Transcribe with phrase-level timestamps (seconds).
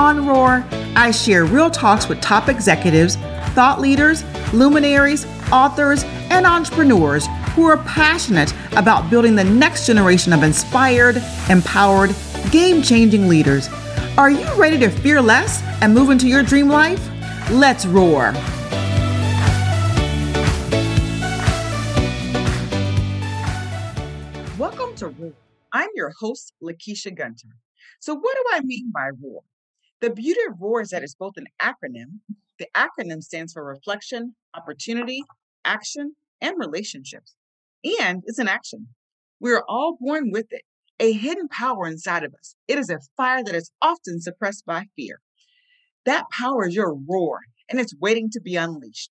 [0.00, 0.64] On Roar,
[0.96, 3.16] I share real talks with top executives,
[3.52, 10.42] thought leaders, luminaries, authors, and entrepreneurs who are passionate about building the next generation of
[10.42, 12.14] inspired, empowered,
[12.50, 13.68] game changing leaders.
[14.16, 17.06] Are you ready to fear less and move into your dream life?
[17.50, 18.32] Let's roar.
[24.56, 25.34] Welcome to Roar.
[25.74, 27.48] I'm your host, Lakeisha Gunter.
[28.00, 29.42] So, what do I mean by roar?
[30.00, 32.20] The beauty of ROAR is that it's both an acronym.
[32.58, 35.22] The acronym stands for reflection, opportunity,
[35.64, 37.34] action, and relationships.
[38.00, 38.88] And it's an action.
[39.40, 40.62] We are all born with it,
[40.98, 42.54] a hidden power inside of us.
[42.66, 45.20] It is a fire that is often suppressed by fear.
[46.06, 49.10] That power is your roar, and it's waiting to be unleashed.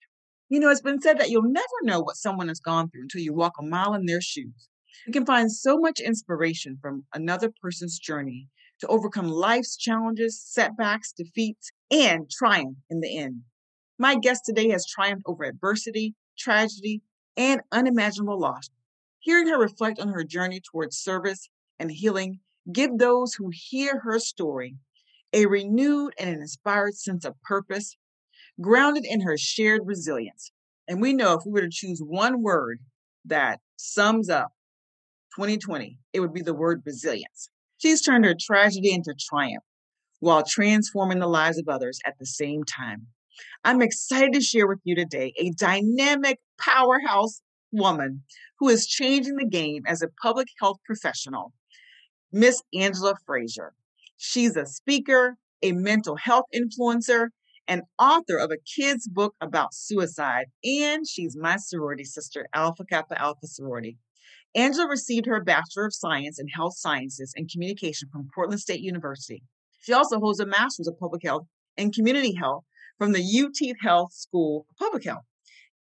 [0.49, 3.21] You know, it's been said that you'll never know what someone has gone through until
[3.21, 4.69] you walk a mile in their shoes.
[5.05, 8.47] You can find so much inspiration from another person's journey
[8.79, 13.41] to overcome life's challenges, setbacks, defeats, and triumph in the end.
[13.97, 17.01] My guest today has triumphed over adversity, tragedy,
[17.35, 18.69] and unimaginable loss.
[19.19, 22.39] Hearing her reflect on her journey towards service and healing
[22.71, 24.75] give those who hear her story
[25.33, 27.95] a renewed and an inspired sense of purpose,
[28.59, 30.51] grounded in her shared resilience.
[30.87, 32.79] And we know if we were to choose one word
[33.25, 34.51] that sums up
[35.35, 37.49] 2020, it would be the word resilience.
[37.79, 39.63] She's turned her tragedy into triumph
[40.19, 43.07] while transforming the lives of others at the same time.
[43.63, 47.41] I'm excited to share with you today a dynamic powerhouse
[47.71, 48.23] woman
[48.59, 51.53] who is changing the game as a public health professional,
[52.33, 53.73] Miss Angela Frazier.
[54.17, 57.29] She's a speaker, a mental health influencer,
[57.65, 63.17] and author of a kid's book about suicide, and she's my sorority sister, Alpha Kappa
[63.17, 63.97] Alpha Sorority.
[64.55, 69.43] Angela received her Bachelor of Science in Health Sciences and Communication from Portland State University.
[69.81, 71.45] She also holds a Master's of Public Health
[71.77, 72.63] and Community Health
[72.97, 75.23] from the UT Health School of Public Health.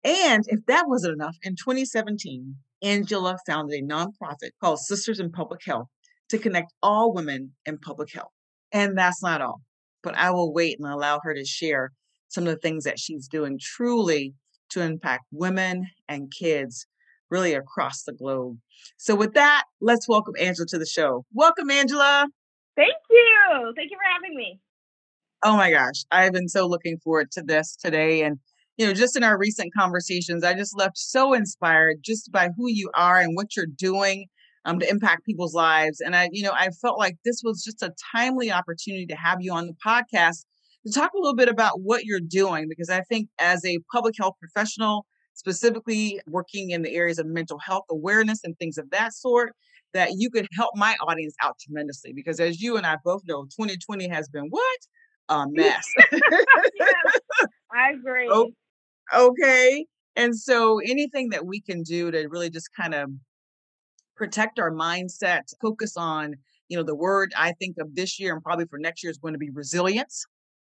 [0.04, 5.60] And if that wasn't enough, in 2017, Angela founded a nonprofit called Sisters in Public
[5.64, 5.88] Health
[6.28, 8.32] to connect all women in public health.
[8.72, 9.62] And that's not all,
[10.02, 11.92] but I will wait and allow her to share
[12.28, 14.34] some of the things that she's doing truly
[14.70, 16.86] to impact women and kids
[17.34, 18.56] really across the globe.
[18.96, 21.24] So, with that, let's welcome Angela to the show.
[21.32, 22.28] Welcome, Angela.
[22.76, 23.72] Thank you.
[23.76, 24.60] Thank you for having me.
[25.42, 28.22] Oh my gosh, I've been so looking forward to this today.
[28.22, 28.38] And,
[28.76, 32.70] you know, just in our recent conversations, I just left so inspired just by who
[32.70, 34.26] you are and what you're doing
[34.64, 36.00] um, to impact people's lives.
[36.00, 39.38] And I, you know, I felt like this was just a timely opportunity to have
[39.40, 40.44] you on the podcast
[40.86, 44.14] to talk a little bit about what you're doing, because I think as a public
[44.18, 49.12] health professional, specifically working in the areas of mental health awareness and things of that
[49.12, 49.52] sort,
[49.92, 52.12] that you could help my audience out tremendously.
[52.12, 54.78] Because as you and I both know, 2020 has been what?
[55.28, 55.86] A mess.
[56.12, 56.92] yes,
[57.74, 58.28] I agree.
[58.30, 58.50] Oh,
[59.12, 59.86] okay.
[60.16, 63.10] And so anything that we can do to really just kind of
[64.16, 66.34] protect our mindset, focus on,
[66.68, 69.18] you know, the word I think of this year and probably for next year is
[69.18, 70.24] going to be resilience.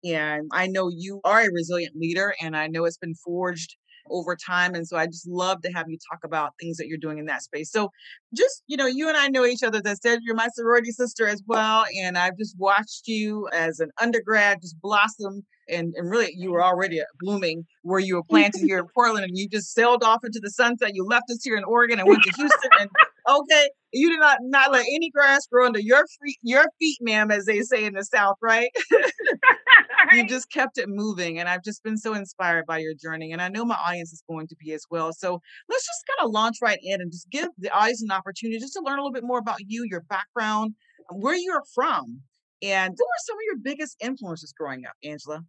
[0.04, 3.76] And I know you are a resilient leader, and I know it's been forged
[4.10, 4.74] over time.
[4.74, 7.26] And so I just love to have you talk about things that you're doing in
[7.26, 7.70] that space.
[7.70, 7.90] So
[8.34, 9.78] just, you know, you and I know each other.
[9.84, 11.84] As I said, you're my sorority sister as well.
[12.02, 15.44] And I've just watched you as an undergrad just blossom.
[15.68, 19.36] And, and really, you were already blooming where you were planted here in Portland and
[19.36, 20.92] you just sailed off into the sunset.
[20.94, 22.70] You left us here in Oregon and went to Houston.
[22.80, 22.90] And
[23.28, 27.30] okay, you did not not let any grass grow under your feet, your feet, ma'am,
[27.30, 28.68] as they say in the South, right?
[30.12, 33.40] you just kept it moving, and I've just been so inspired by your journey, and
[33.40, 35.12] I know my audience is going to be as well.
[35.12, 38.58] So let's just kind of launch right in and just give the audience an opportunity
[38.58, 40.74] just to learn a little bit more about you, your background,
[41.10, 42.20] where you're from,
[42.62, 45.40] and who are some of your biggest influences growing up, Angela?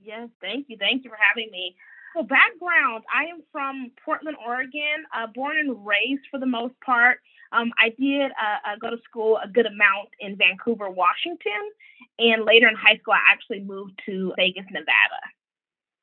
[0.00, 1.74] Yes, thank you, thank you for having me.
[2.16, 7.18] So background, I am from Portland, Oregon, uh, born and raised for the most part.
[7.52, 11.60] Um, I did uh, uh, go to school a good amount in Vancouver, Washington,
[12.18, 15.20] and later in high school, I actually moved to Vegas, Nevada.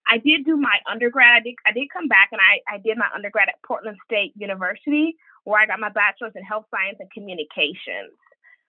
[0.05, 1.33] I did do my undergrad.
[1.33, 4.33] I did, I did come back and I, I did my undergrad at Portland State
[4.35, 5.15] University,
[5.45, 8.13] where I got my bachelor's in health science and communications.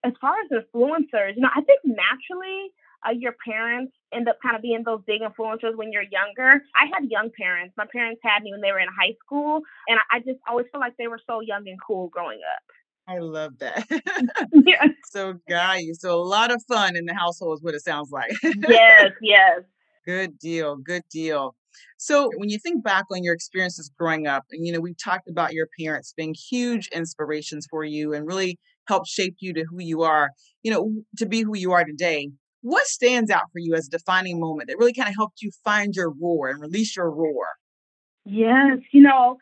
[0.02, 2.72] As far as influencers, you know, I think naturally
[3.06, 6.62] uh, your parents end up kind of being those big influencers when you're younger.
[6.74, 7.74] I had young parents.
[7.76, 10.80] My parents had me when they were in high school, and I just always feel
[10.80, 12.62] like they were so young and cool growing up.
[13.06, 13.86] I love that.
[14.66, 14.86] yeah.
[15.10, 18.32] So, guys, so a lot of fun in the household is what it sounds like.
[18.68, 19.60] yes, yes.
[20.06, 20.76] Good deal.
[20.76, 21.54] Good deal.
[21.96, 25.28] So, when you think back on your experiences growing up, and you know, we've talked
[25.28, 29.82] about your parents being huge inspirations for you and really helped shape you to who
[29.82, 30.30] you are,
[30.62, 32.30] you know, to be who you are today.
[32.64, 35.50] What stands out for you as a defining moment that really kind of helped you
[35.62, 37.44] find your roar and release your roar?
[38.24, 39.36] Yes, you know,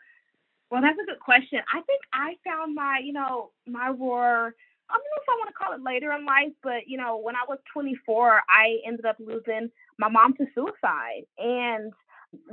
[0.69, 1.59] well, that's a good question.
[1.73, 4.53] I think I found my, you know, my roar.
[4.89, 7.17] I don't know if I want to call it later in life, but you know,
[7.17, 11.93] when I was 24, I ended up losing my mom to suicide, and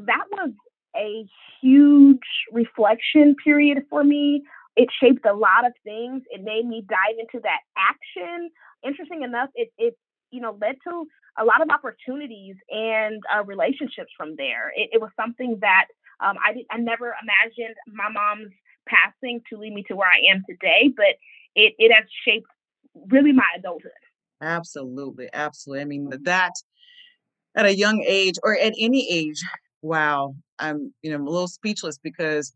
[0.07, 0.51] that was
[0.95, 1.27] a
[1.61, 2.19] huge
[2.53, 4.45] reflection period for me.
[4.77, 6.23] It shaped a lot of things.
[6.31, 8.51] It made me dive into that action.
[8.87, 9.97] Interesting enough, it it
[10.31, 11.07] you know led to
[11.39, 14.73] a lot of opportunities and uh, relationships from there.
[14.77, 15.87] It, it was something that
[16.21, 18.53] um, I I never imagined my mom's
[18.89, 21.17] passing to lead me to where I am today, but
[21.55, 22.47] it it has shaped
[23.09, 23.93] really my adulthood.
[24.41, 25.83] Absolutely, absolutely.
[25.83, 26.53] I mean that
[27.55, 29.43] at a young age or at any age,
[29.83, 32.55] wow, I'm you know I'm a little speechless because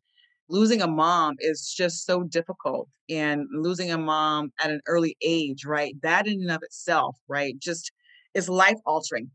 [0.48, 5.64] losing a mom is just so difficult and losing a mom at an early age
[5.64, 7.90] right that in and of itself right just
[8.34, 9.30] is life altering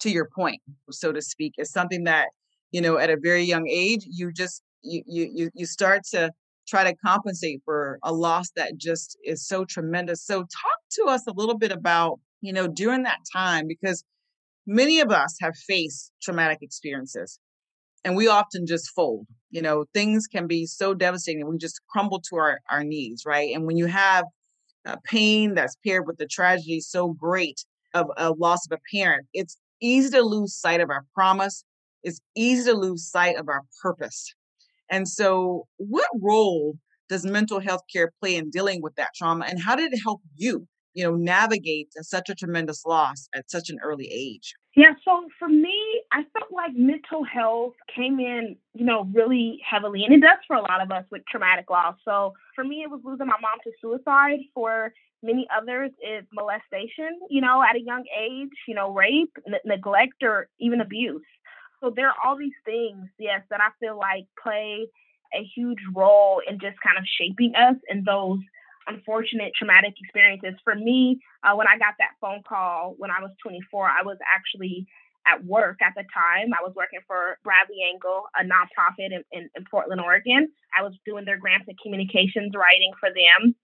[0.00, 2.28] to your point so to speak is something that
[2.70, 6.30] you know at a very young age you just you you you start to
[6.66, 11.26] try to compensate for a loss that just is so tremendous so talk to us
[11.26, 14.02] a little bit about you know during that time because
[14.66, 17.38] many of us have faced traumatic experiences
[18.04, 22.20] and we often just fold you know things can be so devastating we just crumble
[22.20, 24.24] to our our knees right and when you have
[24.86, 27.64] a pain that's paired with the tragedy so great
[27.94, 31.64] of a loss of a parent it's easy to lose sight of our promise
[32.04, 34.34] it's easy to lose sight of our purpose.
[34.90, 36.76] And so, what role
[37.08, 39.46] does mental health care play in dealing with that trauma?
[39.46, 43.70] And how did it help you, you know, navigate such a tremendous loss at such
[43.70, 44.54] an early age?
[44.76, 50.04] Yeah, so for me, I felt like mental health came in, you know, really heavily,
[50.04, 51.94] and it does for a lot of us with traumatic loss.
[52.04, 54.40] So for me, it was losing my mom to suicide.
[54.52, 54.92] For
[55.22, 60.22] many others, it's molestation, you know, at a young age, you know, rape, n- neglect,
[60.22, 61.22] or even abuse.
[61.80, 64.86] So there are all these things, yes, that I feel like play
[65.34, 68.40] a huge role in just kind of shaping us in those
[68.86, 70.54] unfortunate traumatic experiences.
[70.64, 74.18] For me, uh, when I got that phone call when I was 24, I was
[74.34, 74.86] actually
[75.26, 76.52] at work at the time.
[76.52, 80.48] I was working for Bradley Angle, a nonprofit in, in, in Portland, Oregon.
[80.76, 83.54] I was doing their grants and communications writing for them.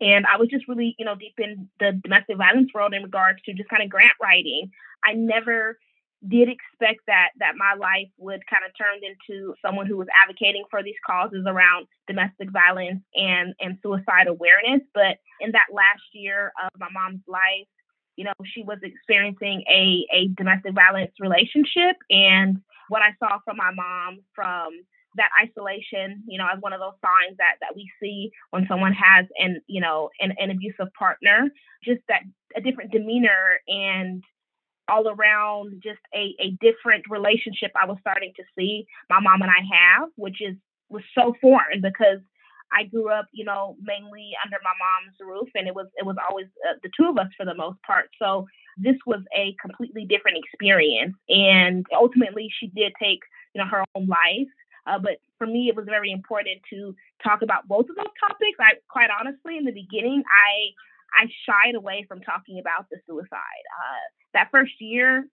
[0.00, 3.40] And I was just really, you know, deep in the domestic violence world in regards
[3.42, 4.70] to just kind of grant writing.
[5.04, 5.78] I never
[6.28, 10.64] did expect that that my life would kind of turn into someone who was advocating
[10.70, 14.80] for these causes around domestic violence and and suicide awareness.
[14.94, 17.68] But in that last year of my mom's life
[18.16, 21.96] you know she was experiencing a a domestic violence relationship.
[22.10, 24.70] And what i saw from my mom from
[25.16, 28.92] that isolation, you know, as one of those signs that that we see when someone
[28.92, 31.50] has an, you know, an, an abusive partner,
[31.84, 32.22] just that
[32.56, 34.22] a different demeanor and
[34.88, 39.50] all around just a, a different relationship I was starting to see my mom and
[39.50, 40.56] I have, which is
[40.90, 42.20] was so foreign because
[42.72, 46.16] I grew up, you know, mainly under my mom's roof, and it was it was
[46.28, 48.10] always uh, the two of us for the most part.
[48.20, 53.20] So this was a completely different experience, and ultimately she did take,
[53.54, 54.50] you know, her own life.
[54.86, 58.58] Uh, but for me, it was very important to talk about both of those topics.
[58.60, 60.74] I quite honestly, in the beginning, I
[61.16, 63.64] I shied away from talking about the suicide.
[63.78, 64.04] Uh,
[64.34, 65.26] that first year,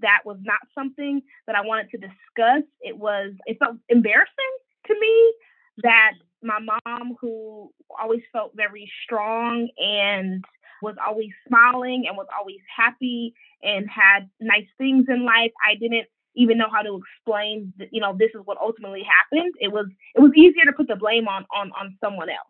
[0.00, 2.62] that was not something that I wanted to discuss.
[2.80, 4.52] It was, it felt embarrassing
[4.86, 5.34] to me
[5.82, 6.12] that
[6.42, 7.70] my mom, who
[8.00, 10.44] always felt very strong and
[10.82, 16.06] was always smiling and was always happy and had nice things in life, I didn't
[16.34, 19.54] even know how to explain, you know, this is what ultimately happened.
[19.60, 22.48] It was, it was easier to put the blame on, on, on someone else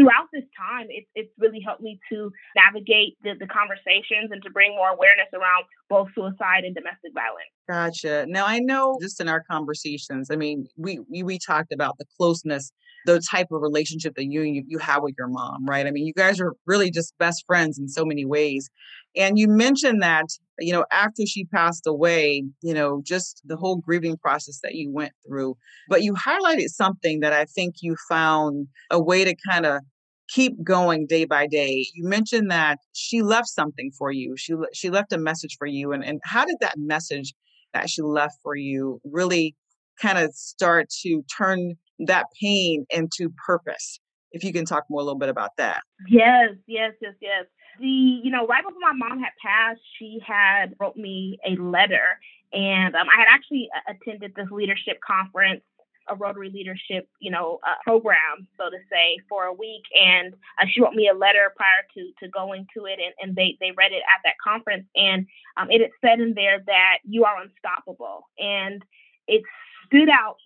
[0.00, 4.50] throughout this time, it's it's really helped me to navigate the, the conversations and to
[4.50, 7.52] bring more awareness around both suicide and domestic violence.
[7.68, 8.26] Gotcha.
[8.28, 12.06] Now I know just in our conversations, I mean, we we, we talked about the
[12.16, 12.72] closeness,
[13.06, 15.86] the type of relationship that you, you you have with your mom, right?
[15.86, 18.68] I mean, you guys are really just best friends in so many ways.
[19.16, 20.26] And you mentioned that,
[20.58, 24.92] you know, after she passed away, you know, just the whole grieving process that you
[24.92, 25.56] went through.
[25.88, 29.80] But you highlighted something that I think you found a way to kind of
[30.28, 31.86] keep going day by day.
[31.94, 34.34] You mentioned that she left something for you.
[34.36, 37.34] She she left a message for you, and and how did that message
[37.72, 39.54] that she left for you really
[40.00, 41.74] kind of start to turn
[42.06, 44.00] that pain into purpose?
[44.32, 45.82] If you can talk more a little bit about that.
[46.08, 47.46] Yes, yes, yes, yes.
[47.80, 52.18] The you know right before my mom had passed, she had wrote me a letter,
[52.52, 55.62] and um, I had actually uh, attended this leadership conference
[56.10, 59.82] a Rotary leadership, you know, uh, program, so to say, for a week.
[59.94, 63.36] And uh, she wrote me a letter prior to to going to it, and, and
[63.36, 65.26] they they read it at that conference, and
[65.56, 68.82] um, it said in there that you are unstoppable, and
[69.26, 69.42] it
[69.86, 70.36] stood out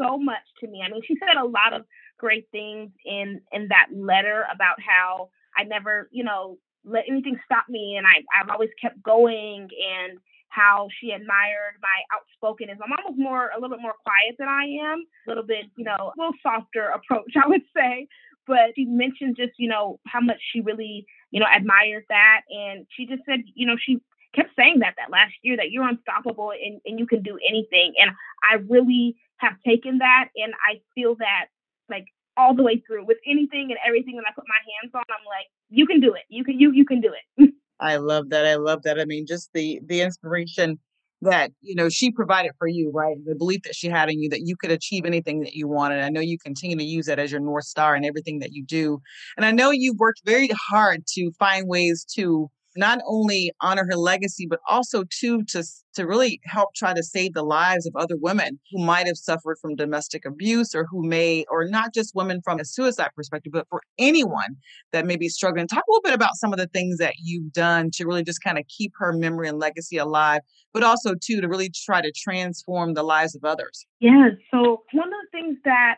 [0.00, 0.82] so much to me.
[0.84, 1.82] I mean, she said a lot of
[2.18, 7.64] great things in in that letter about how I never, you know, let anything stop
[7.68, 10.18] me, and I I've always kept going, and
[10.54, 12.78] how she admired my outspokenness.
[12.78, 15.66] My mom was more a little bit more quiet than I am, a little bit,
[15.76, 18.06] you know, a little softer approach, I would say.
[18.46, 22.42] But she mentioned just, you know, how much she really, you know, admires that.
[22.50, 24.00] And she just said, you know, she
[24.34, 27.94] kept saying that that last year that you're unstoppable and, and you can do anything.
[27.98, 28.10] And
[28.42, 31.46] I really have taken that and I feel that
[31.88, 35.02] like all the way through with anything and everything that I put my hands on,
[35.08, 36.22] I'm like, you can do it.
[36.28, 37.54] You can you you can do it.
[37.80, 38.46] I love that.
[38.46, 39.00] I love that.
[39.00, 40.78] I mean, just the the inspiration
[41.22, 43.16] that you know she provided for you, right?
[43.24, 46.02] The belief that she had in you that you could achieve anything that you wanted.
[46.02, 48.64] I know you continue to use that as your north star in everything that you
[48.64, 49.00] do,
[49.36, 53.96] and I know you've worked very hard to find ways to not only honor her
[53.96, 55.64] legacy, but also too to
[55.94, 59.56] to really help try to save the lives of other women who might have suffered
[59.60, 63.68] from domestic abuse or who may, or not just women from a suicide perspective, but
[63.68, 64.56] for anyone
[64.92, 65.66] that may be struggling.
[65.66, 68.42] Talk a little bit about some of the things that you've done to really just
[68.42, 70.40] kind of keep her memory and legacy alive,
[70.72, 73.86] but also too to really try to transform the lives of others.
[74.00, 74.30] Yeah.
[74.50, 75.96] So one of the things that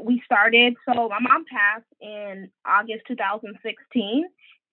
[0.00, 4.24] we started, so my mom passed in August 2016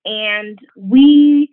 [0.09, 1.49] and we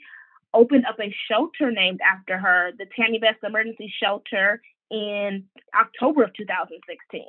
[0.54, 5.44] opened up a shelter named after her, the Tammy Best Emergency Shelter, in
[5.78, 7.22] October of 2016.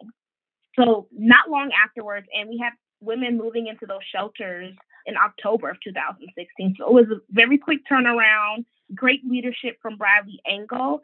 [0.80, 4.74] So not long afterwards, and we had women moving into those shelters
[5.06, 6.76] in October of 2016.
[6.80, 8.66] So it was a very quick turnaround,
[8.96, 11.02] great leadership from Bradley Angle,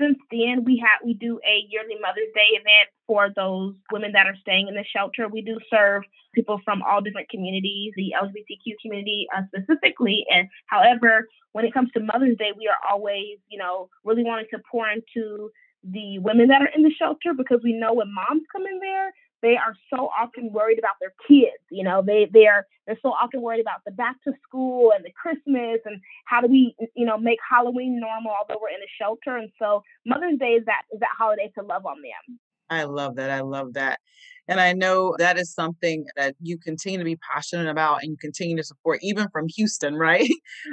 [0.00, 4.26] since then we have we do a yearly Mother's Day event for those women that
[4.26, 5.28] are staying in the shelter.
[5.28, 6.02] We do serve
[6.34, 10.24] people from all different communities, the LGBTQ community uh, specifically.
[10.30, 14.46] And however, when it comes to Mother's Day, we are always, you know, really wanting
[14.52, 15.50] to pour into
[15.84, 19.12] the women that are in the shelter because we know when moms come in there,
[19.44, 21.62] they are so often worried about their kids.
[21.70, 25.12] You know, they they're they're so often worried about the back to school and the
[25.12, 29.36] Christmas and how do we you know make Halloween normal although we're in a shelter.
[29.36, 32.38] And so Mother's Day is that is that holiday to love on them.
[32.70, 33.30] I love that.
[33.30, 34.00] I love that.
[34.48, 38.16] And I know that is something that you continue to be passionate about and you
[38.20, 40.30] continue to support, even from Houston, right?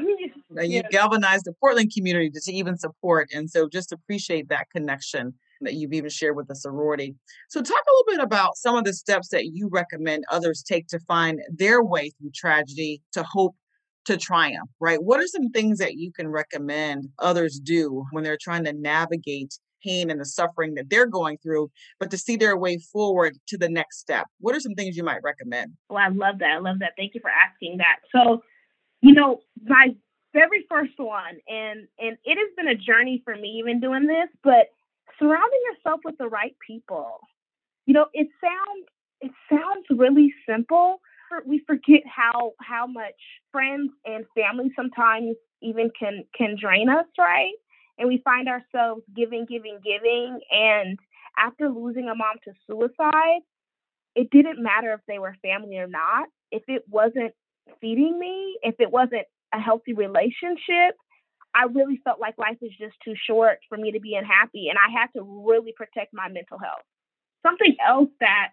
[0.58, 0.92] And you yes.
[0.92, 3.30] galvanized the Portland community to even support.
[3.34, 5.34] And so just appreciate that connection
[5.65, 7.15] that you've even shared with the sorority.
[7.50, 10.88] So, talk a little bit about some of the steps that you recommend others take
[10.88, 13.56] to find their way through tragedy to hope
[14.06, 15.01] to triumph, right?
[15.01, 19.58] What are some things that you can recommend others do when they're trying to navigate
[19.84, 23.58] pain and the suffering that they're going through, but to see their way forward to
[23.58, 24.27] the next step?
[24.39, 25.74] What are some things you might recommend?
[25.89, 26.51] Well, I love that.
[26.51, 26.94] I love that.
[26.98, 27.98] Thank you for asking that.
[28.12, 28.41] So,
[29.01, 29.96] you know, my
[30.34, 34.30] very first one, and and it has been a journey for me even doing this,
[34.44, 34.68] but
[35.22, 37.20] surrounding yourself with the right people.
[37.86, 38.88] You know, it sounds
[39.22, 41.00] it sounds really simple.
[41.46, 43.20] We forget how how much
[43.51, 47.54] friends and family sometimes even can can drain us, right?
[47.98, 50.40] And we find ourselves giving, giving, giving.
[50.50, 50.98] And
[51.38, 53.42] after losing a mom to suicide,
[54.16, 56.28] it didn't matter if they were family or not.
[56.51, 57.34] If it wasn't
[57.80, 60.96] feeding me, if it wasn't a healthy relationship,
[61.53, 64.77] I really felt like life is just too short for me to be unhappy, and
[64.77, 66.86] I had to really protect my mental health.
[67.46, 68.50] Something else that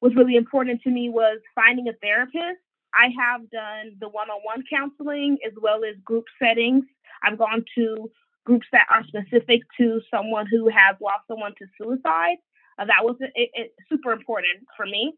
[0.00, 2.60] was really important to me was finding a therapist.
[2.92, 6.84] I have done the one on one counseling as well as group settings.
[7.22, 8.10] I've gone to
[8.44, 12.36] groups that are specific to someone who has lost someone to suicide.
[12.78, 15.14] Uh, that was it, it, super important for me.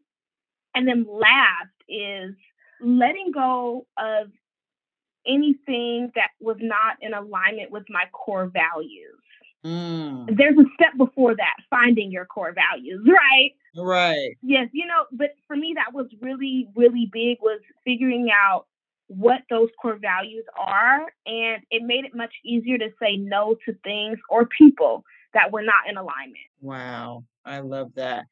[0.75, 2.35] And then last is
[2.81, 4.27] letting go of
[5.27, 9.19] anything that was not in alignment with my core values.
[9.65, 10.37] Mm.
[10.37, 13.51] There's a step before that, finding your core values, right?
[13.75, 14.37] Right.
[14.41, 18.65] Yes, you know, but for me that was really really big was figuring out
[19.07, 23.73] what those core values are and it made it much easier to say no to
[23.83, 26.37] things or people that were not in alignment.
[26.61, 27.23] Wow.
[27.49, 28.25] I love that.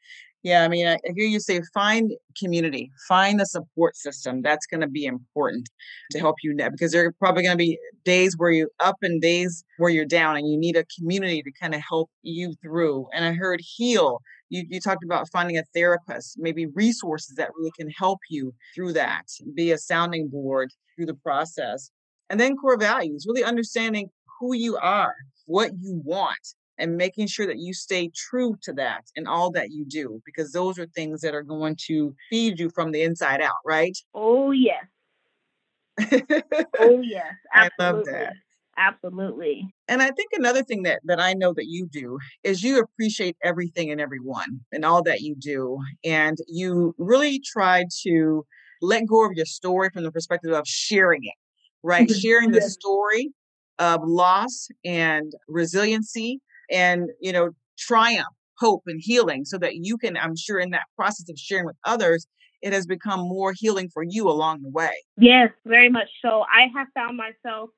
[0.43, 4.41] Yeah, I mean, I, hear you say find community, find the support system.
[4.43, 5.67] That's going to be important
[6.11, 8.97] to help you now because there are probably going to be days where you're up
[9.01, 12.53] and days where you're down, and you need a community to kind of help you
[12.61, 13.07] through.
[13.13, 14.21] And I heard heal.
[14.49, 18.93] You, you talked about finding a therapist, maybe resources that really can help you through
[18.93, 19.23] that,
[19.55, 21.89] be a sounding board through the process.
[22.29, 24.09] And then core values, really understanding
[24.39, 26.37] who you are, what you want,
[26.77, 30.51] and making sure that you stay true to that in all that you do, because
[30.51, 33.97] those are things that are going to feed you from the inside out, right?
[34.13, 34.85] Oh, yes.
[36.79, 37.33] oh, yes.
[37.53, 37.53] Absolutely.
[37.53, 38.33] I love that.
[38.77, 39.73] Absolutely.
[39.87, 43.35] And I think another thing that that I know that you do is you appreciate
[43.43, 48.45] everything and everyone and all that you do and you really try to
[48.81, 51.33] let go of your story from the perspective of sharing it,
[51.81, 52.09] right?
[52.21, 53.31] sharing the story
[53.79, 60.17] of loss and resiliency and you know triumph hope and healing so that you can
[60.17, 62.27] i'm sure in that process of sharing with others
[62.61, 66.67] it has become more healing for you along the way yes very much so i
[66.73, 67.69] have found myself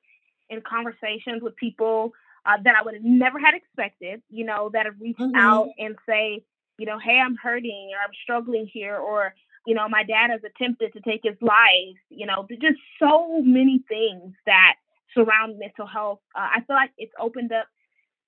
[0.48, 2.12] in conversations with people
[2.46, 5.36] uh, that i would have never had expected you know that have reached mm-hmm.
[5.36, 6.42] out and say
[6.78, 9.34] you know hey i'm hurting or i'm struggling here or
[9.66, 13.84] you know my dad has attempted to take his life you know just so many
[13.88, 14.74] things that
[15.14, 17.66] surround mental health uh, i feel like it's opened up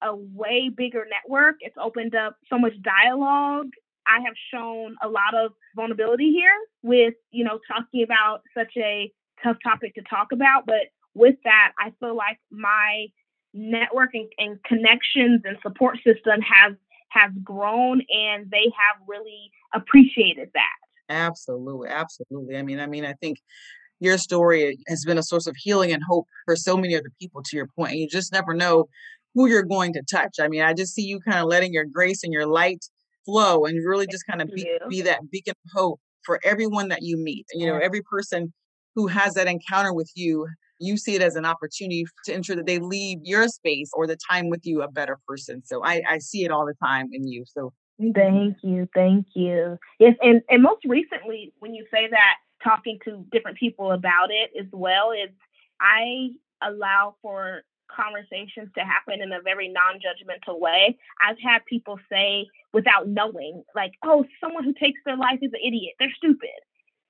[0.02, 1.56] a way bigger network.
[1.60, 3.68] It's opened up so much dialogue.
[4.06, 9.12] I have shown a lot of vulnerability here with, you know, talking about such a
[9.42, 10.66] tough topic to talk about.
[10.66, 13.06] But with that, I feel like my
[13.54, 16.76] network and, and connections and support system have
[17.10, 20.72] has grown and they have really appreciated that.
[21.10, 22.56] Absolutely, absolutely.
[22.56, 23.38] I mean, I mean, I think
[24.00, 27.42] your story has been a source of healing and hope for so many other people
[27.42, 27.92] to your point.
[27.92, 28.88] And you just never know
[29.34, 30.36] who you're going to touch.
[30.40, 32.84] I mean, I just see you kind of letting your grace and your light
[33.24, 37.02] flow and really just kind of be, be that beacon of hope for everyone that
[37.02, 37.46] you meet.
[37.52, 38.52] You know, every person
[38.94, 40.48] who has that encounter with you,
[40.78, 44.16] you see it as an opportunity to ensure that they leave your space or the
[44.30, 45.62] time with you a better person.
[45.64, 47.44] So I, I see it all the time in you.
[47.46, 47.72] So
[48.14, 48.88] thank you.
[48.94, 49.78] Thank you.
[49.98, 50.14] Yes.
[50.20, 54.66] And, and most recently, when you say that, talking to different people about it as
[54.72, 55.30] well, is
[55.80, 56.30] I
[56.62, 57.62] allow for
[57.94, 60.98] conversations to happen in a very non-judgmental way.
[61.20, 65.60] I've had people say without knowing, like, "Oh, someone who takes their life is an
[65.64, 65.94] idiot.
[65.98, 66.60] They're stupid,"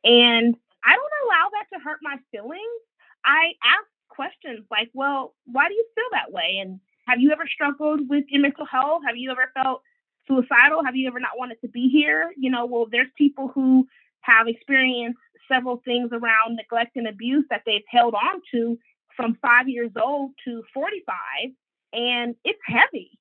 [0.04, 2.82] and I don't allow that to hurt my feelings.
[3.24, 7.46] I ask questions like, "Well, why do you feel that way?" and have you ever
[7.46, 9.02] struggled with your mental health?
[9.06, 9.82] Have you ever felt
[10.26, 10.84] suicidal?
[10.84, 12.32] Have you ever not wanted to be here?
[12.36, 13.86] You know, well, there's people who
[14.20, 15.18] have experienced
[15.48, 18.78] several things around neglect and abuse that they've held on to
[19.16, 21.50] from five years old to 45
[21.92, 23.18] and it's heavy.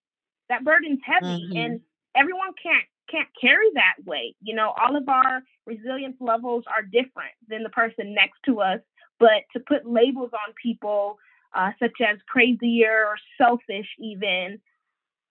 [0.50, 1.58] That burden's heavy mm-hmm.
[1.58, 1.82] and
[2.16, 4.74] everyone can't can't carry that weight you know?
[4.82, 8.80] All of our resilience levels are different than the person next to us
[9.20, 11.18] but to put labels on people
[11.54, 14.60] uh, such as crazier or selfish even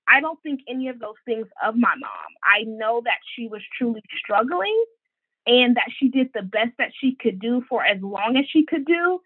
[0.09, 2.31] i don't think any of those things of my mom.
[2.43, 4.85] I know that she was truly struggling
[5.47, 8.65] and that she did the best that she could do for as long as she
[8.65, 9.21] could do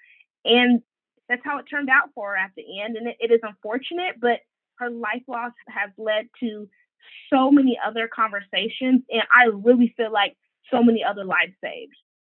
[0.44, 0.83] and
[1.28, 2.96] that's how it turned out for her at the end.
[2.96, 4.40] And it, it is unfortunate, but
[4.78, 6.68] her life loss has led to
[7.32, 9.02] so many other conversations.
[9.10, 10.37] And I really feel like
[10.70, 11.94] so many other lives saved.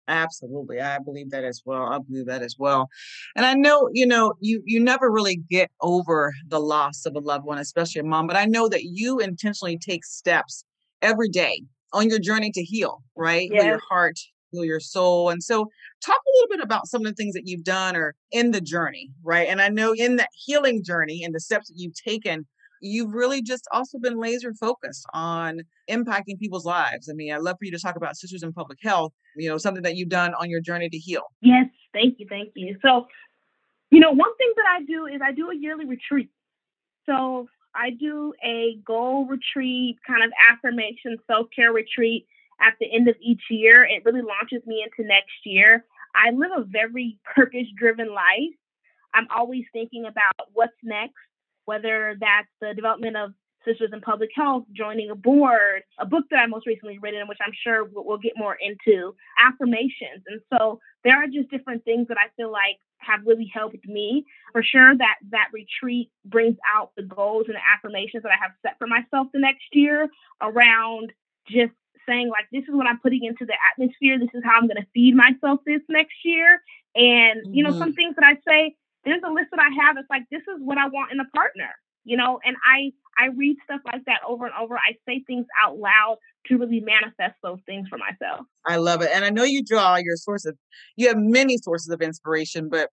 [0.09, 0.81] Absolutely.
[0.81, 1.83] I believe that as well.
[1.83, 2.89] I believe that as well.
[3.35, 7.19] And I know, you know, you you never really get over the loss of a
[7.19, 10.65] loved one, especially a mom, but I know that you intentionally take steps
[11.03, 13.49] every day on your journey to heal, right?
[13.53, 13.65] Yes.
[13.65, 14.19] your heart
[14.57, 15.31] heal your soul.
[15.31, 15.71] And so,
[16.05, 18.61] talk a little bit about some of the things that you've done or in the
[18.61, 19.49] journey, right?
[19.49, 22.47] And I know in that healing journey and the steps that you've taken,
[22.81, 27.09] you've really just also been laser focused on impacting people's lives.
[27.11, 29.59] I mean, I'd love for you to talk about Sisters in Public Health, you know,
[29.59, 31.23] something that you've done on your journey to heal.
[31.41, 32.27] Yes, thank you.
[32.29, 32.77] Thank you.
[32.83, 33.07] So,
[33.91, 36.31] you know, one thing that I do is I do a yearly retreat.
[37.07, 42.27] So, I do a goal retreat, kind of affirmation, self care retreat
[42.61, 43.85] at the end of each year.
[43.85, 45.85] It really launches me into next year.
[46.15, 48.57] I live a very purpose driven life.
[49.15, 51.15] I'm always thinking about what's next,
[51.65, 53.33] whether that's the development of
[53.67, 57.39] Sisters in Public Health, joining a board, a book that I most recently written, which
[57.45, 59.15] I'm sure we'll, get more into,
[59.45, 60.23] affirmations.
[60.29, 64.25] And so there are just different things that I feel like have really helped me.
[64.53, 68.53] For sure, that that retreat brings out the goals and the affirmations that I have
[68.63, 70.09] set for myself the next year
[70.41, 71.13] around
[71.49, 71.73] just
[72.09, 74.19] saying like this is what I'm putting into the atmosphere.
[74.19, 76.61] This is how I'm going to feed myself this next year.
[76.95, 77.55] And mm-hmm.
[77.55, 77.93] you know, some mm-hmm.
[77.93, 79.97] things that I say, there's a list that I have.
[79.99, 81.71] It's like this is what I want in a partner.
[82.05, 84.77] You know, and I I read stuff like that over and over.
[84.77, 88.47] I say things out loud to really manifest those things for myself.
[88.67, 89.11] I love it.
[89.13, 90.55] And I know you draw your sources,
[90.97, 92.91] you have many sources of inspiration, but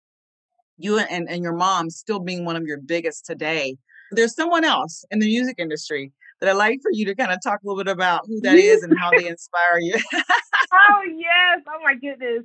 [0.77, 3.77] you and, and your mom still being one of your biggest today.
[4.11, 6.11] There's someone else in the music industry
[6.43, 8.55] that I'd like for you to kind of talk a little bit about who that
[8.55, 9.95] is and how they inspire you.
[10.13, 11.61] oh, yes.
[11.67, 12.43] Oh, my goodness.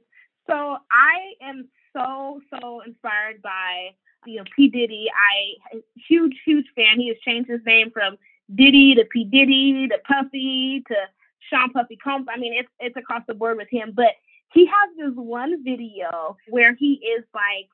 [0.48, 3.90] So I am so, so inspired by
[4.24, 4.68] you know, P.
[4.68, 5.06] Diddy.
[5.12, 6.98] I huge, huge fan.
[6.98, 8.16] He has changed his name from
[8.54, 9.24] Diddy to P.
[9.24, 10.94] Diddy to Puffy to
[11.50, 12.26] Sean Puffy Combs.
[12.32, 13.92] I mean, it's it's across the board with him.
[13.94, 14.14] But
[14.52, 17.68] he has this one video where he is like,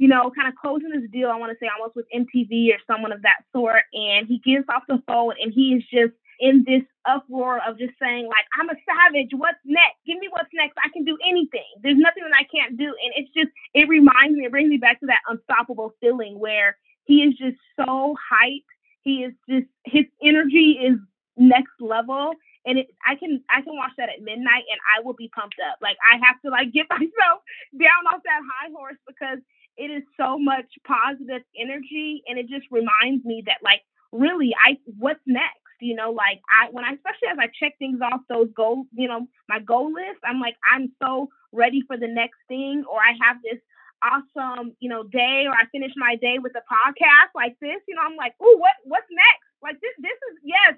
[0.00, 1.28] you know, kind of closing this deal.
[1.28, 3.84] I want to say almost with MTV or someone of that sort.
[3.92, 7.92] And he gets off the phone and he is just in this uproar of just
[8.00, 9.28] saying like I'm a savage.
[9.36, 10.00] What's next?
[10.06, 10.72] Give me what's next.
[10.82, 11.68] I can do anything.
[11.84, 12.88] There's nothing that I can't do.
[12.88, 14.48] And it's just it reminds me.
[14.48, 18.72] It brings me back to that unstoppable feeling where he is just so hyped.
[19.02, 20.96] He is just his energy is
[21.36, 22.32] next level.
[22.64, 25.60] And it, I can I can watch that at midnight and I will be pumped
[25.60, 25.76] up.
[25.84, 27.44] Like I have to like get myself
[27.76, 29.44] down off that high horse because
[29.80, 33.80] it is so much positive energy and it just reminds me that like
[34.12, 38.00] really I what's next you know, like I when I especially as I check things
[38.00, 42.06] off those goals, you know, my goal list, I'm like, I'm so ready for the
[42.06, 43.60] next thing, or I have this
[44.02, 47.94] awesome, you know, day, or I finish my day with a podcast like this, you
[47.94, 49.48] know, I'm like, oh, what what's next?
[49.62, 50.74] Like this this is yes,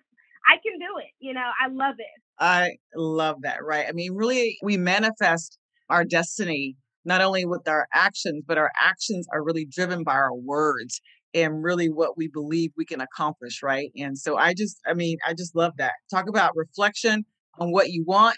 [0.49, 1.11] I can do it.
[1.19, 2.23] You know, I love it.
[2.38, 3.87] I love that, right?
[3.88, 5.59] I mean, really we manifest
[5.91, 10.35] our destiny not only with our actions, but our actions are really driven by our
[10.35, 11.01] words
[11.35, 13.91] and really what we believe we can accomplish, right?
[13.97, 15.93] And so I just, I mean, I just love that.
[16.11, 17.25] Talk about reflection
[17.59, 18.37] on what you want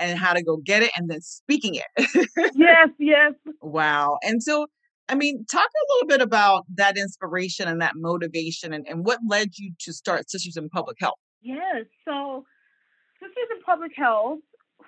[0.00, 2.30] and how to go get it and then speaking it.
[2.54, 3.32] yes, yes.
[3.60, 4.18] Wow.
[4.22, 4.66] And so,
[5.08, 9.18] I mean, talk a little bit about that inspiration and that motivation and, and what
[9.28, 11.18] led you to start Sisters in Public Health.
[11.42, 11.84] Yes.
[12.04, 12.44] So,
[13.20, 14.38] Sisters in Public Health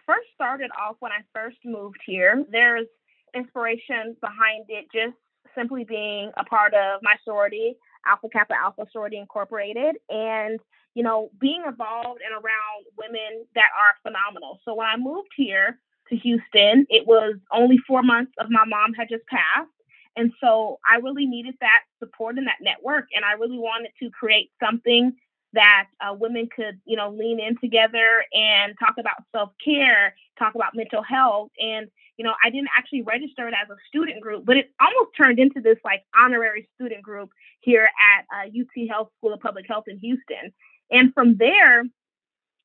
[0.07, 2.45] first started off when I first moved here.
[2.51, 2.87] There's
[3.35, 5.17] inspiration behind it just
[5.55, 10.61] simply being a part of my sorority, Alpha Kappa Alpha Sorority Incorporated, and
[10.95, 14.59] you know, being involved and around women that are phenomenal.
[14.65, 18.95] So when I moved here to Houston, it was only four months of my mom
[18.95, 19.71] had just passed.
[20.17, 23.07] And so I really needed that support and that network.
[23.15, 25.13] And I really wanted to create something
[25.53, 30.57] that uh, women could, you know, lean in together and talk about self care, talk
[30.57, 31.51] about mental health.
[31.61, 35.17] And you know, I didn't actually register it as a student group, but it almost
[35.17, 39.67] turned into this like honorary student group here at uh, UT Health School of Public
[39.69, 40.53] Health in Houston.
[40.91, 41.85] And from there,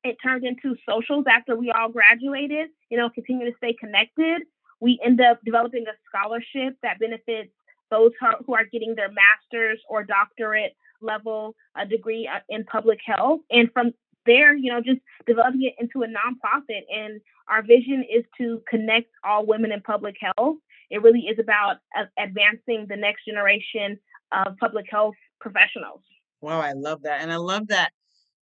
[0.03, 4.41] it turned into socials after we all graduated, you know, continue to stay connected.
[4.79, 7.51] We end up developing a scholarship that benefits
[7.91, 8.11] those
[8.45, 11.55] who are getting their master's or doctorate level
[11.89, 13.41] degree uh, in public health.
[13.51, 13.93] And from
[14.25, 16.81] there, you know, just developing it into a nonprofit.
[16.93, 20.57] And our vision is to connect all women in public health.
[20.89, 21.77] It really is about
[22.17, 23.97] advancing the next generation
[24.31, 26.01] of public health professionals.
[26.41, 27.21] Wow, I love that.
[27.21, 27.91] And I love that,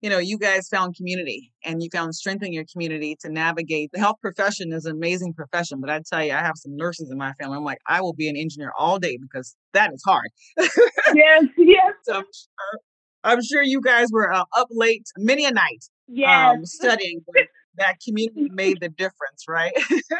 [0.02, 3.92] you know, you guys found community and you found strength in your community to navigate.
[3.94, 7.10] The health profession is an amazing profession, but I tell you, I have some nurses
[7.12, 7.58] in my family.
[7.58, 10.30] I'm like, I will be an engineer all day because that is hard.
[11.14, 11.94] yes, yes.
[12.04, 12.80] So I'm sure
[13.24, 16.56] I'm sure you guys were uh, up late many a night yes.
[16.56, 17.24] um, studying.
[17.78, 19.74] that community made the difference, right?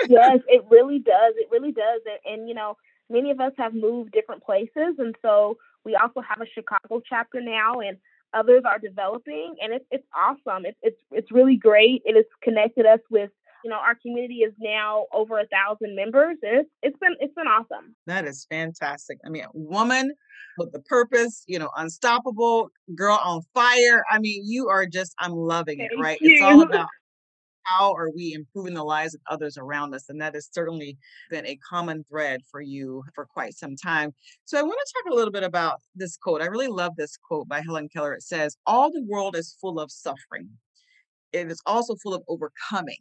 [0.08, 1.34] yes, it really does.
[1.38, 2.02] It really does.
[2.06, 2.78] And, and, you know,
[3.10, 4.96] many of us have moved different places.
[4.98, 7.98] And so we also have a Chicago chapter now, and
[8.34, 9.56] others are developing.
[9.62, 10.66] And it's, it's awesome.
[10.66, 12.04] It's, it's, it's really great.
[12.06, 13.32] It has connected us with
[13.64, 17.34] you know our community is now over a thousand members and it's, it's been it's
[17.34, 17.96] been awesome.
[18.08, 19.18] That is fantastic.
[19.26, 20.14] I mean woman
[20.58, 24.04] with the purpose you know unstoppable girl on fire.
[24.10, 26.20] I mean you are just i'm loving it right?
[26.22, 26.34] You.
[26.34, 26.88] it's all about
[27.64, 30.98] how are we improving the lives of others around us and that has certainly
[31.30, 34.14] been a common thread for you for quite some time.
[34.46, 36.42] So i want to talk a little bit about this quote.
[36.42, 38.14] I really love this quote by helen keller.
[38.14, 40.50] It says all the world is full of suffering.
[41.34, 42.98] It is also full of overcoming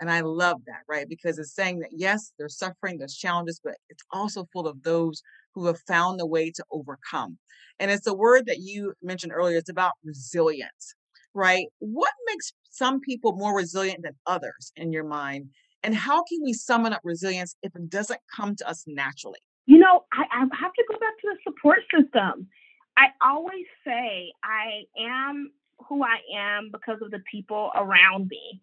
[0.00, 1.08] and I love that, right?
[1.08, 5.22] Because it's saying that yes, there's suffering, there's challenges, but it's also full of those
[5.54, 7.38] who have found a way to overcome.
[7.78, 9.58] And it's a word that you mentioned earlier.
[9.58, 10.94] It's about resilience,
[11.34, 11.66] right?
[11.78, 15.48] What makes some people more resilient than others in your mind?
[15.82, 19.38] And how can we summon up resilience if it doesn't come to us naturally?
[19.66, 22.48] You know, I, I have to go back to the support system.
[22.96, 25.52] I always say I am
[25.88, 28.60] who I am because of the people around me.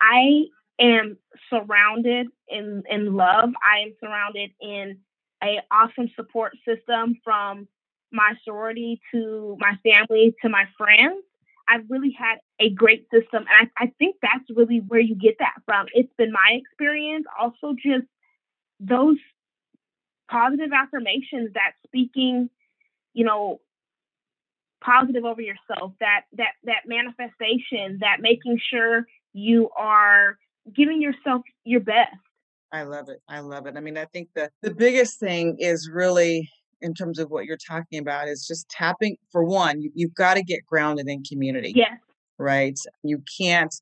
[0.00, 0.46] I
[0.78, 1.16] am
[1.50, 3.50] surrounded in in love.
[3.62, 4.98] I am surrounded in
[5.42, 7.68] a awesome support system from
[8.12, 11.22] my sorority to my family to my friends.
[11.68, 13.44] I've really had a great system.
[13.50, 15.86] And I, I think that's really where you get that from.
[15.92, 17.26] It's been my experience.
[17.38, 18.06] Also, just
[18.78, 19.16] those
[20.30, 22.50] positive affirmations that speaking,
[23.14, 23.60] you know,
[24.80, 30.38] positive over yourself, that that that manifestation, that making sure you are
[30.74, 32.16] giving yourself your best.
[32.72, 33.20] I love it.
[33.28, 33.76] I love it.
[33.76, 36.50] I mean, I think the the biggest thing is really
[36.82, 40.34] in terms of what you're talking about is just tapping for one you, you've got
[40.34, 41.92] to get grounded in community yes
[42.38, 43.74] right you can't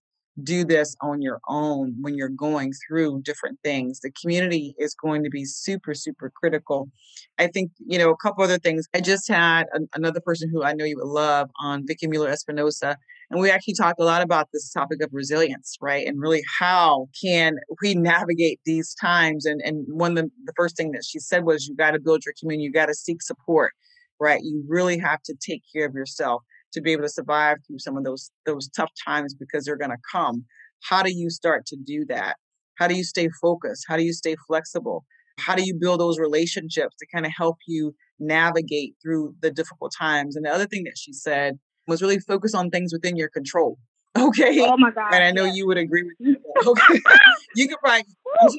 [0.42, 4.00] do this on your own when you're going through different things.
[4.00, 6.90] The community is going to be super, super critical.
[7.38, 8.86] I think, you know, a couple other things.
[8.94, 12.96] I just had another person who I know you would love on Vicki Mueller Espinosa.
[13.30, 16.06] And we actually talked a lot about this topic of resilience, right?
[16.06, 19.46] And really how can we navigate these times?
[19.46, 22.00] And, and one of the, the first thing that she said was you got to
[22.00, 23.72] build your community, you got to seek support,
[24.20, 24.42] right?
[24.42, 26.42] You really have to take care of yourself
[26.74, 29.90] to be able to survive through some of those those tough times because they're going
[29.90, 30.44] to come.
[30.88, 32.36] How do you start to do that?
[32.78, 33.84] How do you stay focused?
[33.88, 35.04] How do you stay flexible?
[35.38, 39.92] How do you build those relationships to kind of help you navigate through the difficult
[39.98, 40.36] times?
[40.36, 43.78] And the other thing that she said was really focus on things within your control
[44.18, 44.60] okay?
[44.60, 47.00] Oh my god and i know you would agree with me okay?
[47.56, 48.04] You can probably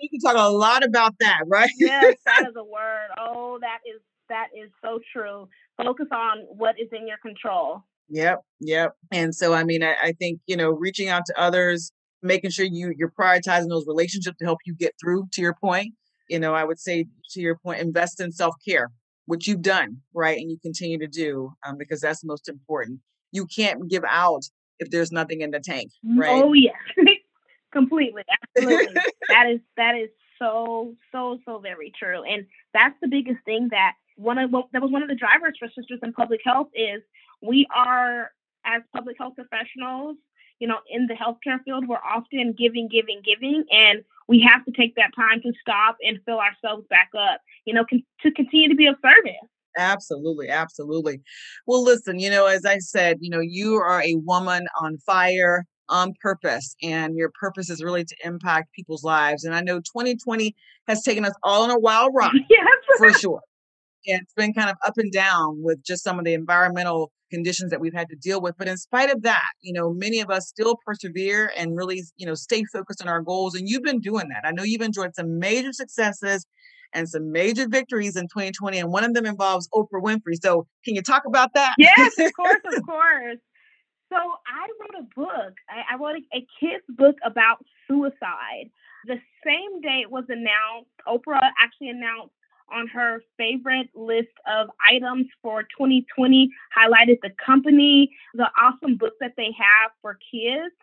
[0.02, 1.70] you can talk a lot about that right?
[1.78, 3.08] Yes that is a word.
[3.18, 5.48] Oh that is that is so true.
[5.78, 8.94] Focus on what is in your control Yep, yep.
[9.12, 11.92] And so, I mean, I, I think you know, reaching out to others,
[12.22, 15.28] making sure you you're prioritizing those relationships to help you get through.
[15.34, 15.94] To your point,
[16.30, 18.92] you know, I would say to your point, invest in self care,
[19.26, 23.00] which you've done, right, and you continue to do, um, because that's most important.
[23.32, 24.44] You can't give out
[24.80, 26.44] if there's nothing in the tank, right?
[26.44, 26.72] Oh yeah,
[27.74, 28.24] completely,
[28.56, 28.94] absolutely.
[29.30, 33.94] that is that is so so so very true, and that's the biggest thing that
[34.16, 37.02] one of that was one of the drivers for Sisters in Public Health is
[37.42, 38.32] we are,
[38.66, 40.18] as public health professionals,
[40.60, 44.72] you know, in the healthcare field, we're often giving, giving, giving, and we have to
[44.72, 48.70] take that time to stop and fill ourselves back up, you know, con- to continue
[48.70, 49.50] to be of service.
[49.78, 51.22] Absolutely, absolutely.
[51.68, 55.66] Well, listen, you know, as I said, you know, you are a woman on fire
[55.90, 59.44] on purpose, and your purpose is really to impact people's lives.
[59.44, 60.56] And I know 2020
[60.88, 62.68] has taken us all on a wild ride, yes.
[62.98, 63.42] for sure.
[64.08, 67.72] And it's been kind of up and down with just some of the environmental conditions
[67.72, 68.56] that we've had to deal with.
[68.58, 72.26] But in spite of that, you know, many of us still persevere and really, you
[72.26, 73.56] know, stay focused on our goals.
[73.56, 74.48] And you've been doing that.
[74.48, 76.46] I know you've enjoyed some major successes
[76.94, 78.80] and some major victories in 2020.
[78.80, 80.42] And one of them involves Oprah Winfrey.
[80.42, 81.76] So can you talk about that?
[81.78, 83.38] Yes, of course, of course.
[84.10, 85.54] So I wrote a book.
[85.70, 88.70] I, I wrote a, a kid's book about suicide.
[89.08, 92.34] The same day it was announced, Oprah actually announced
[92.72, 99.34] on her favorite list of items for 2020, highlighted the company, the awesome books that
[99.38, 100.74] they have for kids.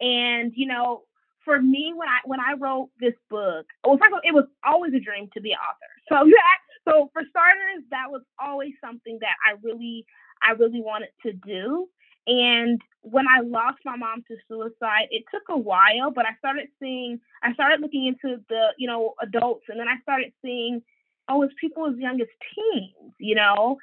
[0.00, 1.02] And, you know,
[1.44, 4.46] for me, when I when I wrote this book, well, first of all, it was
[4.64, 5.90] always a dream to be an author.
[6.10, 6.54] So yeah,
[6.86, 10.04] so for starters, that was always something that I really
[10.42, 11.88] I really wanted to do.
[12.26, 16.68] And when I lost my mom to suicide, it took a while, but I started
[16.80, 20.82] seeing, I started looking into the, you know, adults, and then I started seeing
[21.28, 23.78] oh, it's people as young as teens, you know?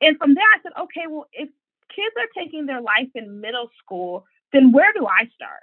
[0.00, 1.48] And from there, I said, okay, well, if
[1.94, 5.62] kids are taking their life in middle school, then where do I start?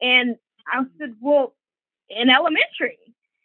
[0.00, 0.36] And
[0.72, 1.54] I said, well,
[2.08, 2.98] in elementary.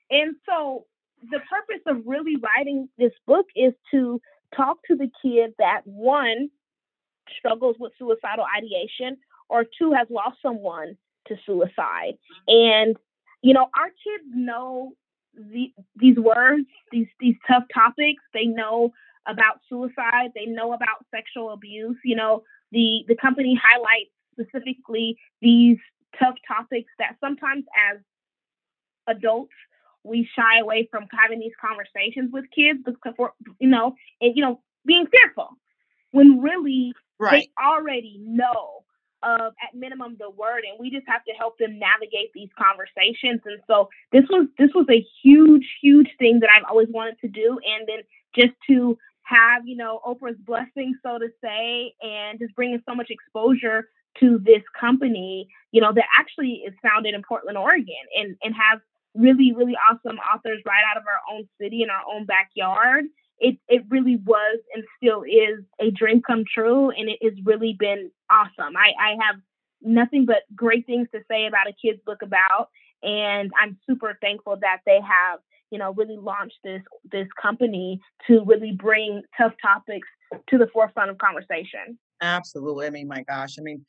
[0.10, 0.86] And so
[1.32, 4.22] the purpose of really writing this book is to
[4.56, 6.50] talk to the kid that one
[7.38, 9.18] struggles with suicidal ideation
[9.50, 10.98] or two has lost someone
[11.28, 12.18] to suicide.
[12.48, 12.96] And,
[13.42, 14.94] you know, our kids know
[15.36, 18.24] the, these words, these these tough topics.
[18.34, 18.94] They know
[19.28, 20.32] about suicide.
[20.36, 21.98] They know about sexual abuse.
[22.04, 25.78] You know, the the company highlights specifically these
[26.20, 28.00] tough topics that sometimes as
[29.08, 29.54] adults
[30.04, 34.44] we shy away from having these conversations with kids because for you know and you
[34.44, 35.50] know being fearful
[36.12, 37.48] when really right.
[37.58, 38.83] they already know
[39.24, 43.42] of at minimum the word and we just have to help them navigate these conversations.
[43.46, 47.28] And so this was this was a huge huge thing that I've always wanted to
[47.28, 48.00] do and then
[48.36, 53.10] just to have you know Oprah's blessing so to say and just bringing so much
[53.10, 58.54] exposure to this company you know that actually is founded in Portland Oregon and and
[58.54, 58.82] have
[59.16, 63.06] really really awesome authors right out of our own city in our own backyard
[63.44, 67.76] it it really was and still is a dream come true and it has really
[67.78, 68.76] been awesome.
[68.78, 69.36] I, I have
[69.82, 72.70] nothing but great things to say about a kid's book about
[73.04, 75.40] And I'm super thankful that they have,
[75.72, 80.08] you know, really launched this this company to really bring tough topics
[80.50, 82.00] to the forefront of conversation.
[82.22, 82.88] Absolutely.
[82.88, 83.56] I mean, my gosh.
[83.60, 83.86] I mean,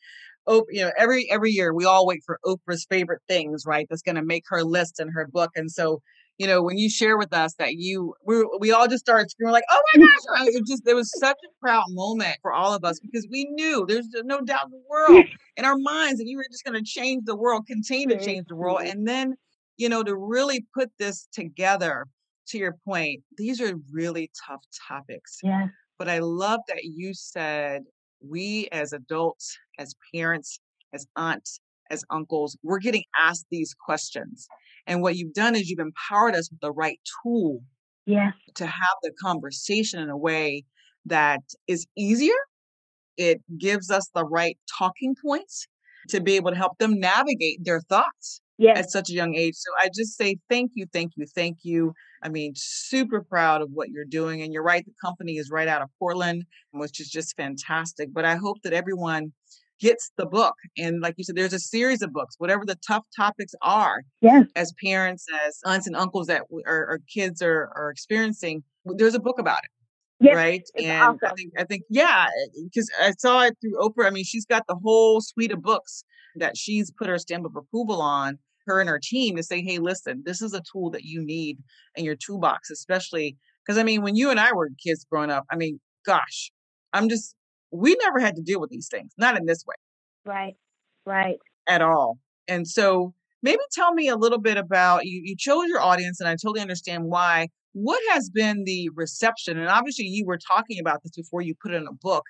[0.48, 3.86] oh, you know, every every year we all wait for Oprah's favorite things, right?
[3.88, 5.50] That's going to make her list in her book.
[5.54, 6.02] And so,
[6.38, 9.52] you know, when you share with us that you we we all just started screaming
[9.52, 12.84] like, "Oh my gosh!" It just there was such a proud moment for all of
[12.84, 15.24] us because we knew there's no doubt in the world
[15.56, 18.46] in our minds that you were just going to change the world, continue to change
[18.48, 19.34] the world, and then
[19.76, 22.06] you know to really put this together.
[22.48, 25.38] To your point, these are really tough topics.
[25.42, 25.68] Yeah.
[25.98, 27.84] But I love that you said
[28.20, 30.60] we as adults, as parents,
[30.92, 34.46] as aunts, as uncles, we're getting asked these questions.
[34.86, 37.60] And what you've done is you've empowered us with the right tool
[38.06, 38.32] yeah.
[38.56, 40.64] to have the conversation in a way
[41.06, 42.34] that is easier.
[43.16, 45.66] It gives us the right talking points
[46.08, 48.78] to be able to help them navigate their thoughts yes.
[48.78, 49.54] at such a young age.
[49.54, 51.92] So I just say thank you, thank you, thank you.
[52.22, 54.42] I mean, super proud of what you're doing.
[54.42, 58.12] And you're right, the company is right out of Portland, which is just fantastic.
[58.12, 59.32] But I hope that everyone
[59.80, 60.54] gets the book.
[60.78, 64.46] And like you said, there's a series of books, whatever the tough topics are, yes.
[64.56, 69.20] as parents, as aunts and uncles that our, our kids are, are experiencing, there's a
[69.20, 69.70] book about it.
[70.20, 70.62] Yes, right.
[70.76, 71.18] and awesome.
[71.24, 72.26] I think, I think, yeah,
[72.62, 74.06] because I saw it through Oprah.
[74.06, 76.04] I mean, she's got the whole suite of books
[76.36, 79.78] that she's put her stamp of approval on her and her team to say, hey,
[79.78, 81.58] listen, this is a tool that you need
[81.96, 85.44] in your toolbox, especially because I mean, when you and I were kids growing up,
[85.50, 86.50] I mean, gosh,
[86.92, 87.34] I'm just,
[87.74, 89.74] we never had to deal with these things, not in this way.
[90.24, 90.54] Right,
[91.04, 91.38] right.
[91.66, 92.18] At all.
[92.46, 96.28] And so maybe tell me a little bit about you, you chose your audience, and
[96.28, 97.48] I totally understand why.
[97.72, 99.58] What has been the reception?
[99.58, 102.22] And obviously, you were talking about this before you put it in a book.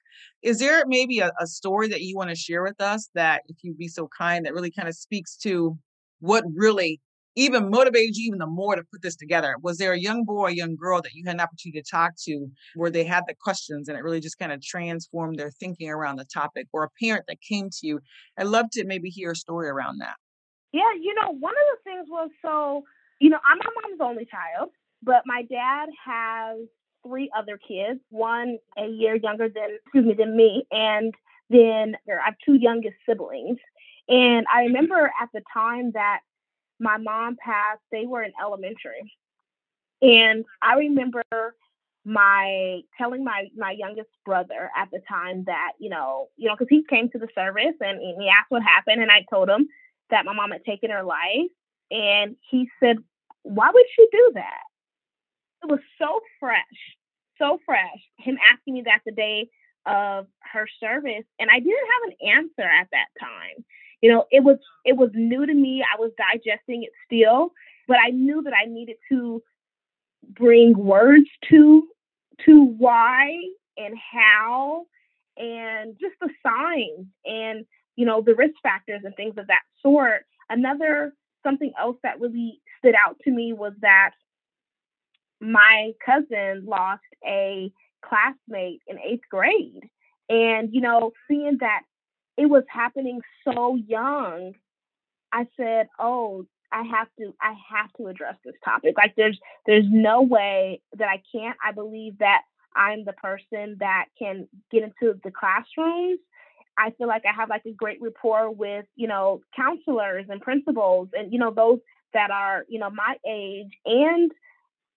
[0.42, 3.56] Is there maybe a, a story that you want to share with us that, if
[3.62, 5.76] you'd be so kind, that really kind of speaks to
[6.20, 6.98] what really
[7.36, 9.56] even motivated you even the more to put this together?
[9.62, 12.12] Was there a young boy, a young girl that you had an opportunity to talk
[12.24, 15.90] to where they had the questions and it really just kind of transformed their thinking
[15.90, 18.00] around the topic, or a parent that came to you?
[18.38, 20.16] I'd love to maybe hear a story around that.
[20.72, 22.82] Yeah, you know, one of the things was so,
[23.20, 24.70] you know, I'm my mom's only child,
[25.02, 26.58] but my dad has
[27.06, 31.14] three other kids, one a year younger than, excuse me, than me, and
[31.50, 33.58] then I have two youngest siblings.
[34.08, 34.74] And I mm-hmm.
[34.74, 36.20] remember at the time that
[36.80, 39.12] my mom passed, they were in elementary.
[40.02, 41.22] And I remember
[42.04, 46.66] my telling my my youngest brother at the time that you know you know because
[46.68, 49.68] he came to the service and, and he asked what happened and I told him
[50.10, 51.50] that my mom had taken her life.
[51.90, 52.98] And he said
[53.42, 54.64] why would she do that?
[55.62, 56.60] It was so fresh
[57.38, 59.48] so fresh him asking me that the day
[59.86, 63.64] of her service and I didn't have an answer at that time
[64.04, 65.82] you know it was it was new to me.
[65.82, 67.52] I was digesting it still
[67.86, 69.42] but i knew that i needed to
[70.30, 71.88] bring words to
[72.44, 73.36] to why
[73.76, 74.86] and how
[75.36, 77.64] and just the signs and
[77.96, 80.24] you know the risk factors and things of that sort.
[80.50, 81.12] Another
[81.42, 84.12] something else that really stood out to me was that
[85.40, 87.72] my cousin lost a
[88.04, 89.88] classmate in eighth grade.
[90.28, 91.82] And you know seeing that
[92.36, 94.54] it was happening so young.
[95.32, 98.94] I said, "Oh, I have to I have to address this topic.
[98.96, 101.56] Like there's there's no way that I can't.
[101.64, 102.42] I believe that
[102.74, 106.18] I'm the person that can get into the classrooms.
[106.76, 111.08] I feel like I have like a great rapport with, you know, counselors and principals
[111.16, 111.78] and you know those
[112.12, 114.32] that are, you know, my age and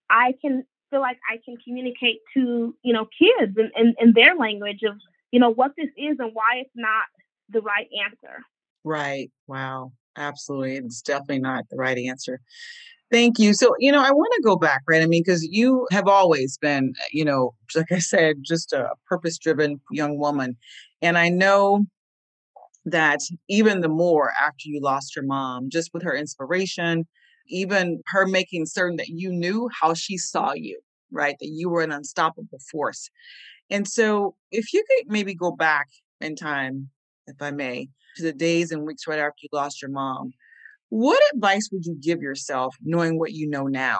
[0.09, 4.35] I can feel like I can communicate to, you know, kids in, in, in their
[4.35, 4.95] language of,
[5.31, 7.05] you know, what this is and why it's not
[7.49, 8.39] the right answer.
[8.83, 9.29] Right.
[9.47, 9.91] Wow.
[10.17, 10.77] Absolutely.
[10.77, 12.39] It's definitely not the right answer.
[13.11, 13.53] Thank you.
[13.53, 15.01] So, you know, I want to go back, right?
[15.01, 18.89] I mean, because you have always been, eh, you know, like I said, just a
[19.07, 20.57] purpose driven young woman.
[21.01, 21.85] And I know
[22.85, 27.05] that even the more after you lost your mom, just with her inspiration,
[27.49, 30.79] even her making certain that you knew how she saw you,
[31.11, 31.35] right?
[31.39, 33.09] That you were an unstoppable force.
[33.69, 35.87] And so, if you could maybe go back
[36.21, 36.89] in time
[37.27, 40.31] if I may, to the days and weeks right after you lost your mom,
[40.89, 43.99] what advice would you give yourself knowing what you know now?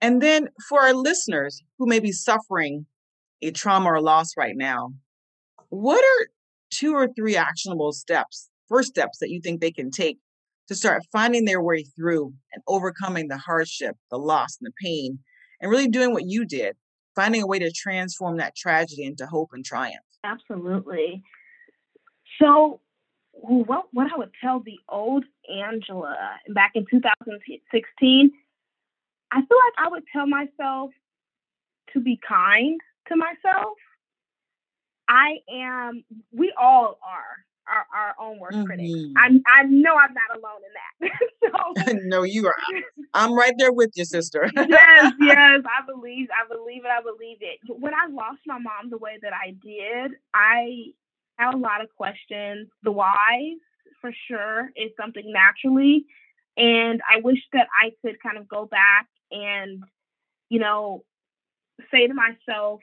[0.00, 2.86] And then for our listeners who may be suffering
[3.42, 4.92] a trauma or loss right now,
[5.70, 6.26] what are
[6.70, 10.18] two or three actionable steps, first steps that you think they can take
[10.68, 15.18] to start finding their way through and overcoming the hardship, the loss, and the pain,
[15.60, 16.76] and really doing what you did,
[17.16, 19.96] finding a way to transform that tragedy into hope and triumph?
[20.24, 21.22] Absolutely.
[22.40, 22.80] So
[23.32, 26.16] what what I would tell the old Angela
[26.48, 28.30] back in 2016,
[29.32, 30.90] I feel like I would tell myself
[31.92, 33.76] to be kind to myself.
[35.08, 36.04] I am.
[36.32, 38.66] We all are our, our own worst mm-hmm.
[38.66, 38.92] critics.
[39.16, 39.28] I
[39.60, 41.86] I know I'm not alone in that.
[41.86, 42.54] so, no, you are.
[43.14, 44.50] I'm right there with you, sister.
[44.56, 46.28] yes, yes, I believe.
[46.30, 46.90] I believe it.
[46.90, 47.58] I believe it.
[47.68, 50.92] When I lost my mom the way that I did, I
[51.38, 52.68] have a lot of questions.
[52.82, 53.54] The why,
[54.00, 56.06] for sure, is something naturally,
[56.56, 59.82] and I wish that I could kind of go back and,
[60.48, 61.04] you know,
[61.92, 62.80] say to myself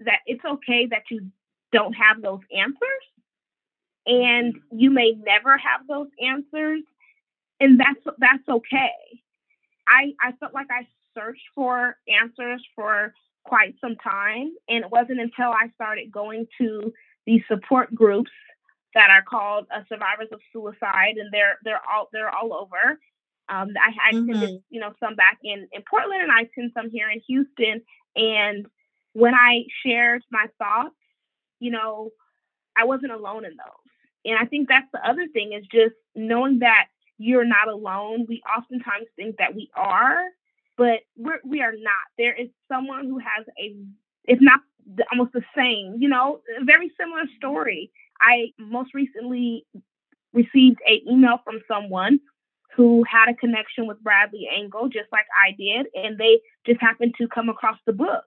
[0.00, 1.30] that it's okay that you
[1.72, 3.04] don't have those answers
[4.06, 4.78] and mm-hmm.
[4.78, 6.82] you may never have those answers
[7.60, 8.90] and that's that's okay.
[9.88, 13.12] I i felt like i searched for answers for
[13.44, 16.92] quite some time and it wasn't until i started going to
[17.26, 18.30] these support groups
[18.94, 22.98] that are called uh, survivors of suicide and they're they're all they're all over
[23.48, 24.30] um, I, I mm-hmm.
[24.30, 27.82] attended, you know, some back in, in Portland and I attend some here in Houston.
[28.16, 28.66] And
[29.12, 30.94] when I shared my thoughts,
[31.60, 32.10] you know,
[32.76, 33.92] I wasn't alone in those.
[34.24, 36.86] And I think that's the other thing is just knowing that
[37.18, 38.26] you're not alone.
[38.28, 40.22] We oftentimes think that we are,
[40.78, 42.04] but we're, we are not.
[42.16, 43.76] There is someone who has a,
[44.24, 44.60] if not
[45.12, 47.90] almost the same, you know, very similar story.
[48.20, 49.66] I most recently
[50.32, 52.20] received a email from someone
[52.76, 57.14] who had a connection with Bradley Angle, just like I did, and they just happened
[57.18, 58.24] to come across the book.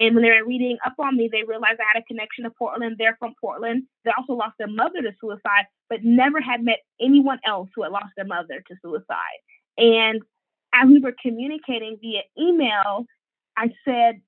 [0.00, 2.50] And when they were reading up on me, they realized I had a connection to
[2.50, 2.96] Portland.
[2.98, 3.84] They're from Portland.
[4.04, 7.92] They also lost their mother to suicide, but never had met anyone else who had
[7.92, 9.38] lost their mother to suicide.
[9.76, 10.22] And
[10.72, 13.04] as we were communicating via email,
[13.56, 14.22] I said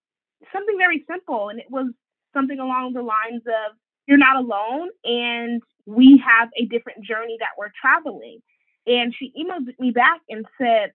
[0.53, 1.87] something very simple, and it was
[2.33, 3.77] something along the lines of,
[4.07, 8.41] You're not alone, and we have a different journey that we're traveling.
[8.87, 10.93] And she emailed me back and said,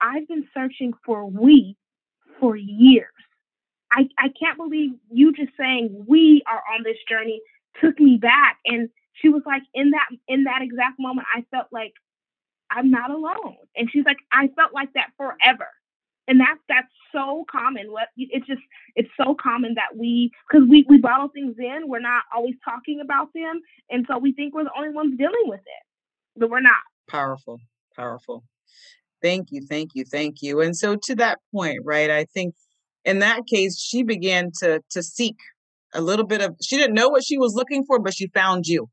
[0.00, 1.76] I've been searching for we
[2.38, 3.08] for years.
[3.92, 7.40] I, I can't believe you just saying we are on this journey
[7.82, 8.58] took me back.
[8.66, 11.94] And she was like, in that in that exact moment, I felt like
[12.70, 13.56] I'm not alone.
[13.76, 15.68] And she's like, I felt like that forever.
[16.30, 17.90] And that's that's so common.
[17.90, 18.60] What it's just
[18.94, 23.00] it's so common that we because we we bottle things in, we're not always talking
[23.02, 23.60] about them,
[23.90, 25.82] and so we think we're the only ones dealing with it,
[26.36, 26.78] but we're not.
[27.08, 27.58] Powerful,
[27.96, 28.44] powerful.
[29.20, 30.60] Thank you, thank you, thank you.
[30.60, 32.10] And so to that point, right?
[32.10, 32.54] I think
[33.04, 35.34] in that case, she began to to seek
[35.92, 38.68] a little bit of she didn't know what she was looking for, but she found
[38.68, 38.88] you.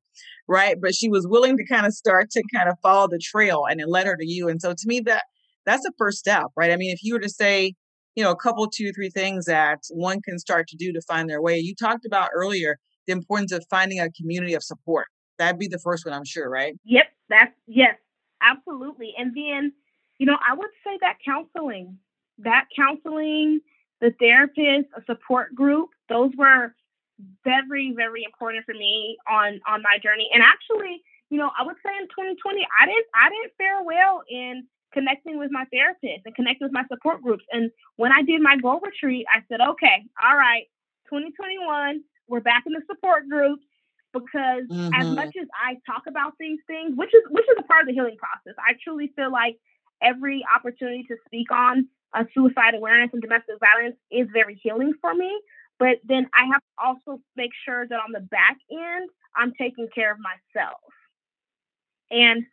[0.48, 0.76] Right.
[0.82, 3.80] But she was willing to kind of start to kind of follow the trail and
[3.80, 4.48] it led her to you.
[4.48, 5.24] And so to me, that
[5.68, 6.72] that's the first step, right?
[6.72, 7.74] I mean, if you were to say,
[8.16, 11.30] you know, a couple, two, three things that one can start to do to find
[11.30, 11.58] their way.
[11.60, 15.06] You talked about earlier the importance of finding a community of support.
[15.38, 16.74] That'd be the first one, I'm sure, right?
[16.86, 17.96] Yep, that's yes,
[18.42, 19.14] absolutely.
[19.18, 19.72] And then,
[20.18, 22.00] you know, I would say that counseling,
[22.40, 23.60] that counseling,
[24.02, 26.74] the therapist, a support group, those were
[27.44, 30.30] very, very important for me on on my journey.
[30.34, 34.24] And actually, you know, I would say in 2020, I didn't I didn't fare well
[34.30, 37.44] in connecting with my therapist and connecting with my support groups.
[37.52, 40.64] And when I did my goal retreat, I said, okay, all right,
[41.10, 43.64] 2021, we're back in the support groups
[44.14, 44.94] because mm-hmm.
[44.94, 47.88] as much as I talk about these things, which is which is a part of
[47.88, 49.58] the healing process, I truly feel like
[50.02, 55.14] every opportunity to speak on uh, suicide awareness and domestic violence is very healing for
[55.14, 55.32] me.
[55.80, 59.88] But then I have to also make sure that on the back end, I'm taking
[59.94, 60.82] care of myself.
[62.10, 62.46] And,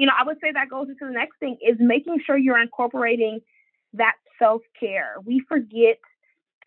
[0.00, 2.58] you know, I would say that goes into the next thing is making sure you're
[2.58, 3.40] incorporating
[3.92, 5.16] that self care.
[5.26, 5.98] We forget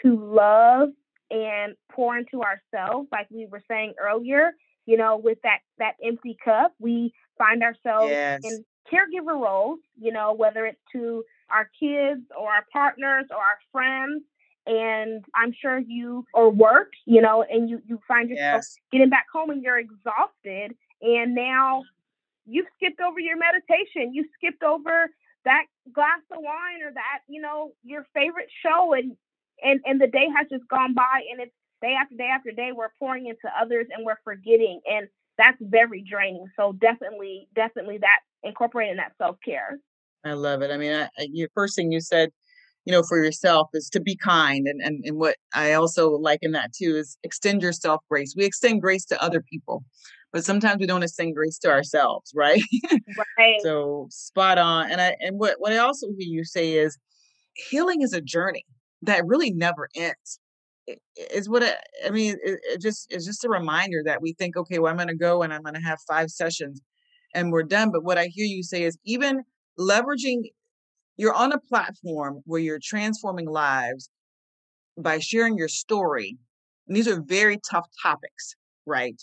[0.03, 0.89] to love
[1.31, 4.51] and pour into ourselves, like we were saying earlier.
[4.85, 8.41] You know, with that that empty cup, we find ourselves yes.
[8.43, 9.79] in caregiver roles.
[9.99, 14.21] You know, whether it's to our kids or our partners or our friends.
[14.67, 18.77] And I'm sure you or work, you know, and you you find yourself yes.
[18.91, 21.83] getting back home and you're exhausted, and now
[22.45, 25.09] you've skipped over your meditation, you skipped over
[25.45, 29.15] that glass of wine or that you know your favorite show and
[29.61, 32.71] and and the day has just gone by and it's day after day after day
[32.73, 36.45] we're pouring into others and we're forgetting and that's very draining.
[36.55, 39.79] So definitely definitely that incorporating that self-care.
[40.23, 40.71] I love it.
[40.71, 42.29] I mean I, your first thing you said
[42.85, 46.39] you know for yourself is to be kind and, and and what i also like
[46.41, 48.33] in that too is extend yourself grace.
[48.37, 49.83] We extend grace to other people
[50.33, 52.61] but sometimes we don't extend grace to ourselves right
[53.37, 56.97] right so spot on and i and what, what i also hear you say is
[57.69, 58.65] healing is a journey
[59.01, 60.39] that really never ends
[61.31, 62.35] is what it, I mean.
[62.43, 65.15] It, it just it's just a reminder that we think, okay, well, I'm going to
[65.15, 66.81] go and I'm going to have five sessions,
[67.33, 67.91] and we're done.
[67.91, 69.43] But what I hear you say is even
[69.79, 70.51] leveraging.
[71.15, 74.09] You're on a platform where you're transforming lives
[74.97, 76.37] by sharing your story.
[76.87, 78.55] And these are very tough topics,
[78.87, 79.21] right?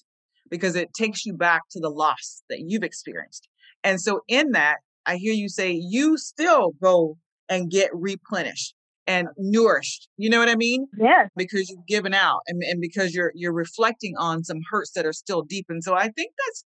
[0.50, 3.48] Because it takes you back to the loss that you've experienced.
[3.84, 7.16] And so in that, I hear you say you still go
[7.48, 8.74] and get replenished
[9.06, 10.08] and nourished.
[10.16, 10.86] You know what I mean?
[10.98, 11.26] Yeah.
[11.36, 15.12] Because you've given out and, and because you're you're reflecting on some hurts that are
[15.12, 15.66] still deep.
[15.68, 16.64] And so I think that's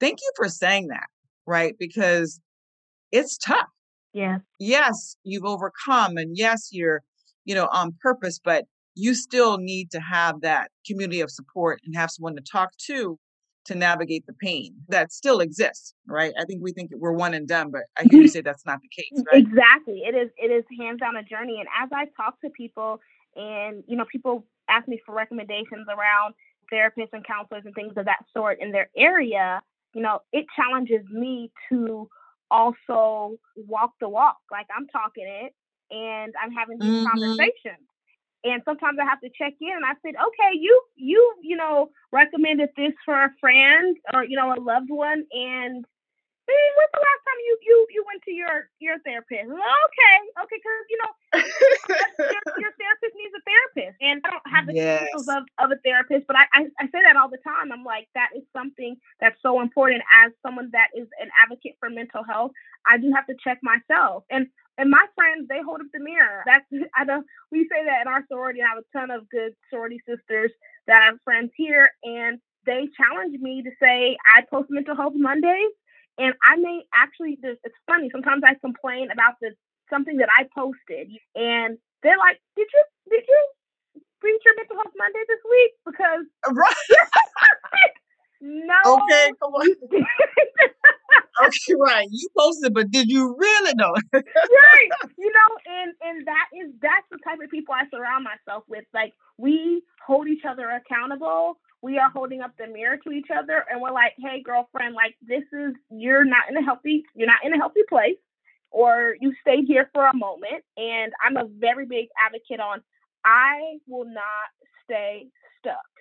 [0.00, 1.06] thank you for saying that,
[1.46, 1.74] right?
[1.78, 2.40] Because
[3.12, 3.68] it's tough.
[4.12, 4.38] Yeah.
[4.58, 7.02] Yes, you've overcome and yes, you're,
[7.44, 8.64] you know, on purpose, but
[8.96, 13.18] you still need to have that community of support and have someone to talk to
[13.66, 16.32] to navigate the pain that still exists, right?
[16.40, 18.78] I think we think we're one and done, but I hear you say that's not
[18.80, 19.42] the case, right?
[19.42, 20.02] Exactly.
[20.06, 21.58] It is it is hands down a journey.
[21.60, 23.00] And as I talk to people
[23.34, 26.34] and you know, people ask me for recommendations around
[26.72, 29.60] therapists and counselors and things of that sort in their area,
[29.94, 32.08] you know, it challenges me to
[32.50, 34.38] also walk the walk.
[34.50, 35.54] Like I'm talking it
[35.90, 37.06] and I'm having these mm-hmm.
[37.06, 37.86] conversations
[38.46, 41.90] and sometimes I have to check in and I said, okay, you you you know
[42.12, 45.84] recommended this for a friend or you know a loved one and
[46.46, 49.50] hey, when's the last time you you you went to your your therapist?
[49.50, 51.12] Okay, okay, because you know
[52.22, 55.10] your, your, therapist needs a therapist, and I don't have the yes.
[55.14, 57.74] of, of a therapist, but I, I I say that all the time.
[57.74, 61.90] I'm like that is something that's so important as someone that is an advocate for
[61.90, 62.52] mental health.
[62.86, 64.46] I do have to check myself, and
[64.78, 66.42] and my friends, they hold up the mirror.
[66.46, 66.64] That's
[66.96, 67.22] I know
[67.52, 68.60] we say that in our sorority.
[68.62, 70.52] I have a ton of good sorority sisters
[70.86, 75.72] that are friends here, and they challenge me to say I post mental health Mondays,
[76.18, 77.38] and I may actually.
[77.42, 78.10] Just it's funny.
[78.12, 79.52] Sometimes I complain about the
[79.90, 83.40] something that I posted, and they're like, "Did you did you
[84.22, 86.88] reach your mental health Monday this week?" Because right.
[88.40, 88.74] no.
[88.84, 89.76] Okay, come on.
[91.44, 92.06] okay, right.
[92.10, 93.94] You posted, but did you really know?
[94.12, 94.22] right.
[95.18, 98.84] You know, and and that is that's the type of people I surround myself with.
[98.94, 101.58] Like we hold each other accountable.
[101.82, 105.16] We are holding up the mirror to each other, and we're like, "Hey, girlfriend, like
[105.26, 108.18] this is you're not in a healthy you're not in a healthy place,
[108.70, 112.82] or you stayed here for a moment." And I'm a very big advocate on
[113.24, 114.48] I will not
[114.84, 115.26] stay
[115.58, 115.95] stuck.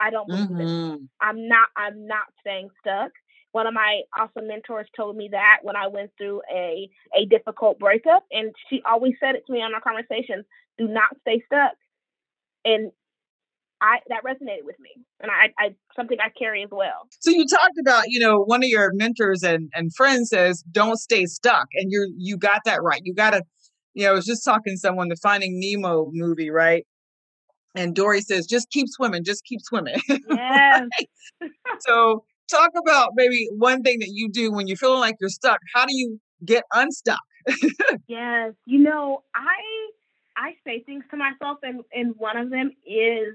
[0.00, 0.94] I don't believe mm-hmm.
[0.94, 1.00] it.
[1.20, 1.68] I'm not.
[1.76, 3.12] I'm not staying stuck.
[3.52, 7.78] One of my awesome mentors told me that when I went through a a difficult
[7.78, 10.44] breakup, and she always said it to me on our conversations:
[10.76, 11.72] "Do not stay stuck."
[12.64, 12.92] And
[13.80, 14.90] I that resonated with me,
[15.20, 17.08] and I, I something I carry as well.
[17.20, 20.96] So you talked about, you know, one of your mentors and and friends says, "Don't
[20.96, 23.00] stay stuck," and you you got that right.
[23.04, 23.42] You got to,
[23.94, 26.86] you know, I was just talking to someone the Finding Nemo movie, right?
[27.74, 30.88] And Dory says, "Just keep swimming, just keep swimming." Yes.
[31.40, 31.50] right?
[31.80, 35.60] So talk about maybe one thing that you do when you're feeling like you're stuck.
[35.74, 37.20] How do you get unstuck?
[38.08, 39.56] yes, you know, I
[40.36, 43.34] I say things to myself, and and one of them is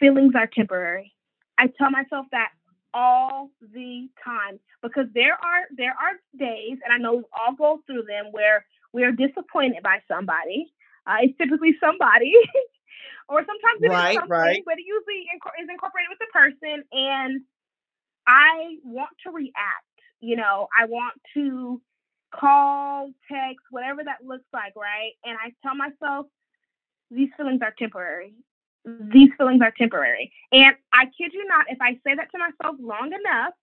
[0.00, 1.12] feelings are temporary.
[1.58, 2.48] I tell myself that
[2.92, 7.80] all the time because there are there are days, and I know we all go
[7.86, 10.72] through them where we are disappointed by somebody.
[11.06, 12.32] Uh, it's typically somebody,
[13.28, 14.62] or sometimes it right, is something, right.
[14.64, 17.40] but it usually inc- is incorporated with the person, and
[18.26, 19.88] I want to react.
[20.20, 21.80] You know, I want to
[22.34, 25.12] call, text, whatever that looks like, right?
[25.24, 26.26] And I tell myself,
[27.10, 28.34] these feelings are temporary.
[28.84, 30.32] These feelings are temporary.
[30.52, 33.54] And I kid you not, if I say that to myself long enough,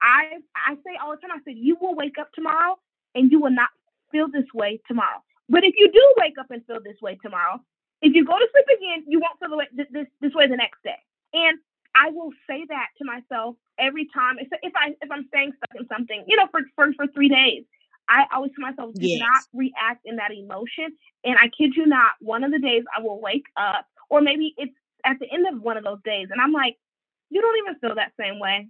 [0.00, 2.78] I I say all the time, I said, you will wake up tomorrow
[3.14, 3.70] and you will not
[4.12, 5.22] feel this way tomorrow.
[5.48, 7.60] But if you do wake up and feel this way tomorrow,
[8.02, 10.56] if you go to sleep again, you won't feel the way, this, this way the
[10.56, 10.98] next day.
[11.32, 11.58] And
[11.94, 14.36] I will say that to myself every time.
[14.38, 17.64] If I if I'm staying stuck in something, you know, for for, for three days,
[18.08, 19.20] I always tell myself do yes.
[19.20, 20.94] not react in that emotion.
[21.24, 24.54] And I kid you not, one of the days I will wake up, or maybe
[24.56, 24.72] it's
[25.04, 26.76] at the end of one of those days, and I'm like,
[27.30, 28.68] you don't even feel that same way.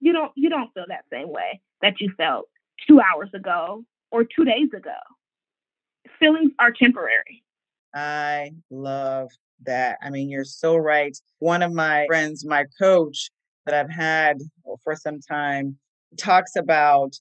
[0.00, 2.48] You don't you don't feel that same way that you felt
[2.86, 4.96] two hours ago or two days ago.
[6.18, 7.41] Feelings are temporary.
[7.94, 9.30] I love
[9.64, 9.98] that.
[10.02, 11.16] I mean, you're so right.
[11.38, 13.30] One of my friends, my coach
[13.66, 14.38] that I've had
[14.82, 15.76] for some time,
[16.18, 17.14] talks about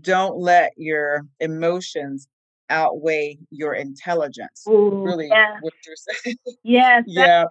[0.00, 2.28] don't let your emotions
[2.70, 4.64] outweigh your intelligence.
[4.68, 5.56] Ooh, really, yeah.
[5.60, 6.36] what you're saying.
[6.62, 7.44] Yes, yeah.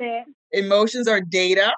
[0.52, 1.74] Emotions are data,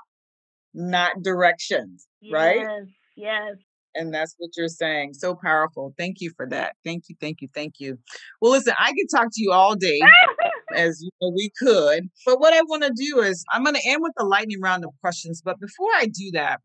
[0.73, 2.67] not directions, yes, right?
[3.15, 3.55] Yes.
[3.95, 5.13] And that's what you're saying.
[5.15, 5.93] So powerful.
[5.97, 6.75] Thank you for that.
[6.85, 7.97] Thank you, thank you, thank you.
[8.41, 9.99] Well, listen, I could talk to you all day.
[10.75, 12.09] as you know we could.
[12.25, 14.83] But what I want to do is I'm going to end with the lightning round
[14.83, 15.41] of questions.
[15.43, 16.59] But before I do that,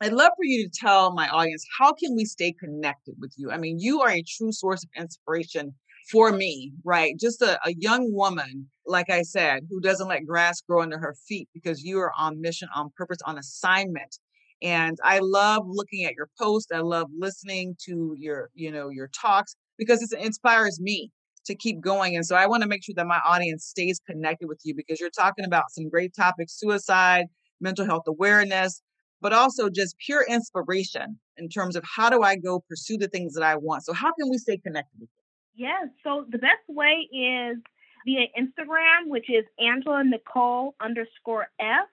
[0.00, 3.50] I'd love for you to tell my audience how can we stay connected with you?
[3.50, 5.74] I mean, you are a true source of inspiration
[6.10, 7.18] for me, right?
[7.18, 11.14] Just a, a young woman, like I said, who doesn't let grass grow under her
[11.26, 14.18] feet because you are on mission, on purpose, on assignment.
[14.62, 16.72] And I love looking at your posts.
[16.72, 21.10] I love listening to your, you know, your talks because it inspires me
[21.46, 22.16] to keep going.
[22.16, 25.00] And so I want to make sure that my audience stays connected with you because
[25.00, 27.26] you're talking about some great topics, suicide,
[27.60, 28.82] mental health awareness,
[29.20, 33.34] but also just pure inspiration in terms of how do I go pursue the things
[33.34, 33.84] that I want.
[33.84, 35.08] So how can we stay connected with
[35.56, 35.66] you?
[35.66, 37.56] Yeah, so the best way is
[38.04, 41.88] via Instagram, which is Angela Nicole underscore F.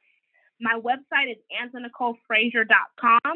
[0.60, 3.34] My website is angelaNicoleFrazier.com.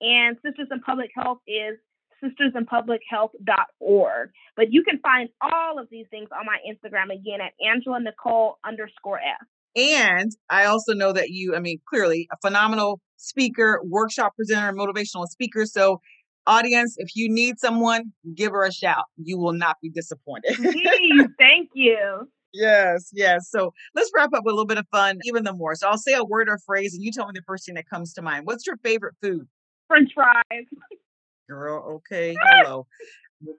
[0.00, 1.78] And Sisters in Public Health is
[2.22, 4.30] sistersinpublichealth.org.
[4.56, 8.58] But you can find all of these things on my Instagram again at Angela Nicole
[8.66, 9.46] underscore F.
[9.76, 15.26] And I also know that you, I mean, clearly a phenomenal speaker, workshop presenter, motivational
[15.26, 15.66] speaker.
[15.66, 16.00] So,
[16.46, 19.04] audience, if you need someone, give her a shout.
[19.16, 20.54] You will not be disappointed.
[20.56, 22.28] Please, thank you.
[22.54, 23.50] Yes, yes.
[23.50, 25.74] So let's wrap up with a little bit of fun, even the more.
[25.74, 27.88] So I'll say a word or phrase, and you tell me the first thing that
[27.88, 28.46] comes to mind.
[28.46, 29.46] What's your favorite food?
[29.88, 30.42] French fries.
[31.48, 32.86] Girl, okay, hello.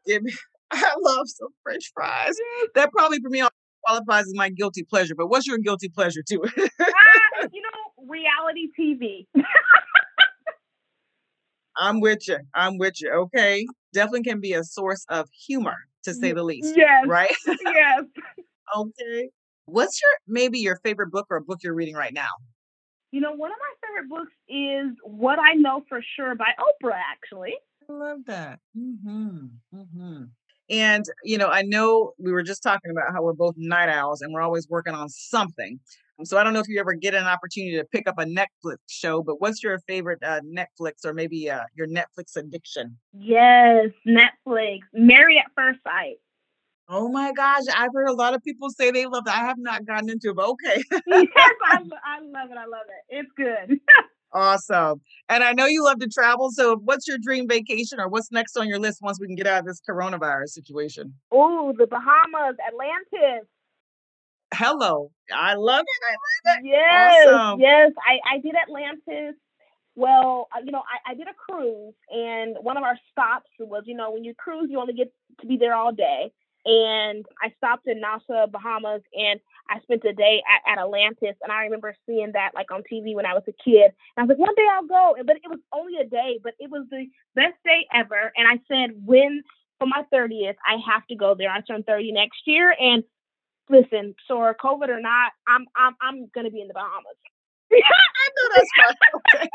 [0.05, 0.33] Give me,
[0.71, 2.35] I love some French fries.
[2.75, 3.43] That probably for me
[3.85, 5.15] qualifies as my guilty pleasure.
[5.15, 6.43] But what's your guilty pleasure too?
[6.43, 6.47] uh,
[7.53, 9.27] you know, reality TV.
[11.77, 12.39] I'm with you.
[12.53, 13.11] I'm with you.
[13.11, 16.73] Okay, definitely can be a source of humor to say the least.
[16.75, 17.05] Yes.
[17.07, 17.35] Right.
[17.47, 18.03] yes.
[18.75, 19.29] okay.
[19.65, 22.29] What's your maybe your favorite book or a book you're reading right now?
[23.11, 26.99] You know, one of my favorite books is What I Know for Sure by Oprah,
[27.11, 27.53] actually.
[27.89, 28.59] I love that.
[28.77, 29.45] Mm-hmm.
[29.73, 30.23] Mm-hmm.
[30.69, 34.21] And, you know, I know we were just talking about how we're both night owls
[34.21, 35.79] and we're always working on something.
[36.23, 38.77] So I don't know if you ever get an opportunity to pick up a Netflix
[38.87, 42.97] show, but what's your favorite uh, Netflix or maybe uh, your Netflix addiction?
[43.13, 44.79] Yes, Netflix.
[44.93, 46.15] Married at First Sight.
[46.89, 49.33] Oh my gosh, I've heard a lot of people say they love it.
[49.33, 50.81] I have not gotten into it, but okay.
[50.89, 51.27] yes,
[51.65, 52.57] I, I love it.
[52.57, 53.15] I love it.
[53.15, 53.79] It's good.
[54.37, 55.01] Awesome.
[55.29, 56.51] And I know you love to travel.
[56.51, 59.47] So, what's your dream vacation or what's next on your list once we can get
[59.47, 61.15] out of this coronavirus situation?
[61.31, 63.47] Oh, the Bahamas, Atlantis.
[64.53, 65.11] Hello.
[65.33, 66.03] I love it.
[66.07, 66.67] I love it.
[66.67, 67.27] Yes.
[67.27, 67.59] Awesome.
[67.59, 67.91] Yes.
[68.07, 69.35] I, I did Atlantis.
[69.95, 73.83] Well, uh, you know, I, I did a cruise, and one of our stops was,
[73.87, 75.11] you know, when you cruise, you only get
[75.41, 76.31] to be there all day
[76.67, 81.35] and I stopped in Nassau, Bahamas, and I spent a day at, at, Atlantis.
[81.41, 83.91] And I remember seeing that like on TV when I was a kid.
[83.91, 85.15] And I was like, one day I'll go.
[85.25, 88.31] But it was only a day, but it was the best day ever.
[88.35, 89.43] And I said, when
[89.79, 91.49] for my 30th, I have to go there.
[91.49, 92.75] I turn 30 next year.
[92.79, 93.03] And
[93.69, 97.17] listen, so COVID or not, I'm I'm I'm gonna be in the Bahamas.
[97.71, 98.95] I know that's right.
[99.35, 99.49] Okay.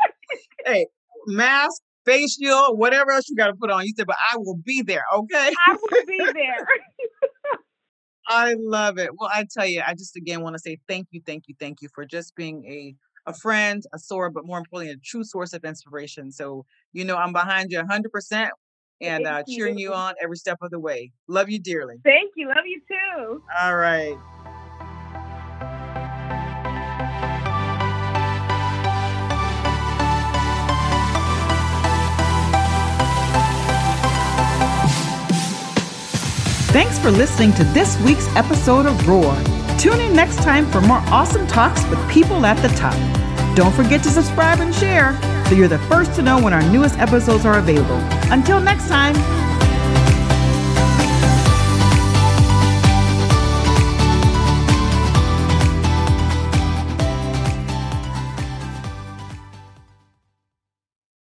[0.65, 0.87] hey,
[1.27, 3.85] mask, face shield, whatever else you got to put on.
[3.85, 5.03] You said, but I will be there.
[5.13, 5.51] Okay.
[5.67, 6.67] I will be there.
[8.27, 9.09] I love it.
[9.17, 11.81] Well, I tell you, I just again want to say thank you, thank you, thank
[11.81, 12.95] you for just being a
[13.25, 16.31] a friend, a soror, but more importantly, a true source of inspiration.
[16.31, 18.49] So, you know, I'm behind you 100%
[19.01, 21.11] and uh, cheering you on every step of the way.
[21.27, 21.95] Love you dearly.
[22.03, 22.47] Thank you.
[22.49, 23.43] Love you too.
[23.59, 24.17] All right.
[36.73, 39.35] Thanks for listening to this week's episode of Roar.
[39.77, 42.95] Tune in next time for more awesome talks with people at the top.
[43.55, 45.13] Don't forget to subscribe and share
[45.45, 47.99] so you're the first to know when our newest episodes are available.
[48.33, 49.13] Until next time,